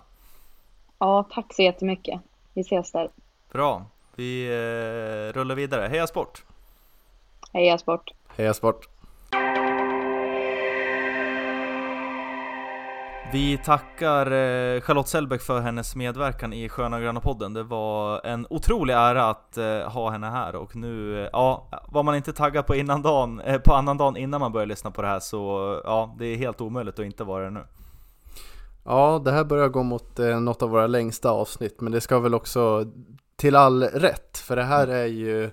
[0.98, 2.20] Ja, tack så jättemycket.
[2.54, 3.10] Vi ses där.
[3.52, 3.86] Bra.
[4.14, 5.88] Vi eh, rullar vidare.
[5.88, 6.44] Heja sport!
[7.52, 8.10] Heja sport.
[8.36, 8.97] Heja sport!
[13.32, 17.52] Vi tackar eh, Charlotte Sellbeck för hennes medverkan i Sköna Gröna podden.
[17.52, 22.02] Det var en otrolig ära att eh, ha henne här och nu, eh, ja, var
[22.02, 25.08] man inte taggad på, innan dagen, på annan dagen innan man började lyssna på det
[25.08, 27.64] här så ja, det är helt omöjligt att inte vara det nu.
[28.84, 32.18] Ja, det här börjar gå mot eh, något av våra längsta avsnitt, men det ska
[32.18, 32.84] väl också
[33.36, 35.50] till all rätt, för det här är ju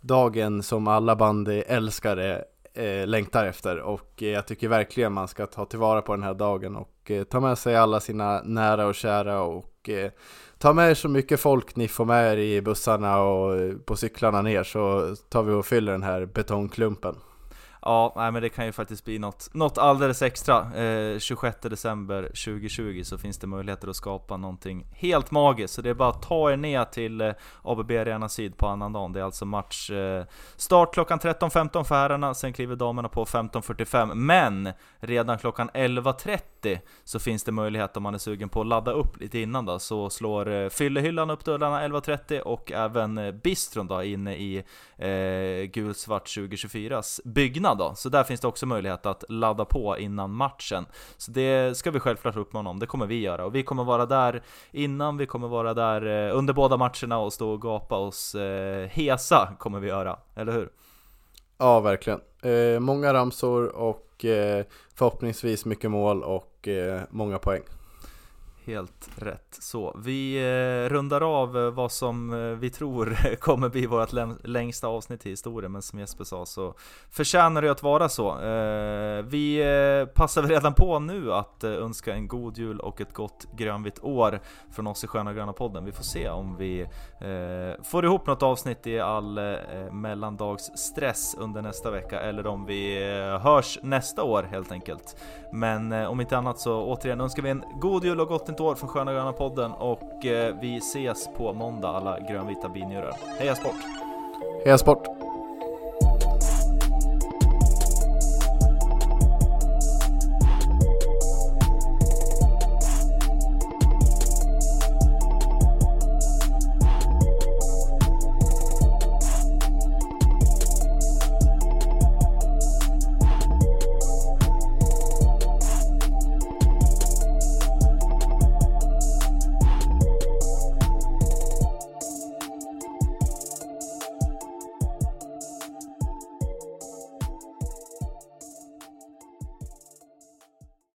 [0.00, 6.02] dagen som alla bandyälskare eh, längtar efter och jag tycker verkligen man ska ta tillvara
[6.02, 9.88] på den här dagen och Eh, ta med sig alla sina nära och kära och
[9.88, 10.10] eh,
[10.58, 13.96] ta med er så mycket folk ni får med er i bussarna och eh, på
[13.96, 17.14] cyklarna ner så tar vi och fyller den här betongklumpen.
[17.82, 20.74] Ja, nej, men det kan ju faktiskt bli något, något alldeles extra.
[20.82, 25.74] Eh, 26 december 2020 så finns det möjligheter att skapa någonting helt magiskt.
[25.74, 29.12] Så det är bara att ta er ner till eh, ABB Arena Syd på annandagen.
[29.12, 30.24] Det är alltså match eh,
[30.56, 34.14] start klockan 13.15 för herrarna, sen kliver damerna på 15.45.
[34.14, 38.92] Men redan klockan 11.30 så finns det möjlighet om man är sugen på att ladda
[38.92, 39.78] upp lite innan då.
[39.78, 44.64] Så slår eh, fyllehyllan upp dörrarna 11.30 och även eh, bistron då inne i
[44.96, 47.94] eh, gulsvart 2024s byggnad då.
[47.94, 50.86] Så där finns det också möjlighet att ladda på innan matchen.
[51.16, 53.44] Så det ska vi självklart uppmana om, det kommer vi göra.
[53.46, 57.32] Och vi kommer vara där innan, vi kommer vara där eh, under båda matcherna och
[57.32, 60.68] stå och gapa oss eh, hesa kommer vi göra, eller hur?
[61.58, 62.20] Ja, verkligen.
[62.42, 64.64] Eh, många ramsor och eh,
[64.94, 67.62] förhoppningsvis mycket mål och eh, många poäng.
[68.68, 69.96] Helt rätt så.
[70.04, 74.12] Vi eh, rundar av eh, vad som eh, vi tror kommer bli vårt
[74.44, 76.74] längsta avsnitt i historien, men som Jesper sa så
[77.10, 78.34] förtjänar det att vara så.
[79.24, 79.64] Vi
[80.14, 84.40] passar väl redan på nu att önska en god jul och ett gott grönvitt år
[84.70, 85.84] från oss i Sköna Gröna podden.
[85.84, 86.86] Vi får se om vi
[87.84, 89.40] får ihop något avsnitt i all
[89.92, 93.04] mellandagsstress under nästa vecka eller om vi
[93.42, 95.16] hörs nästa år helt enkelt.
[95.52, 98.74] Men om inte annat så återigen önskar vi en god jul och gott nytt år
[98.74, 103.12] från Sköna Gröna podden och eh, vi ses på måndag alla grönvita binjurar.
[103.38, 103.76] Heja sport!
[104.64, 105.27] Heja sport!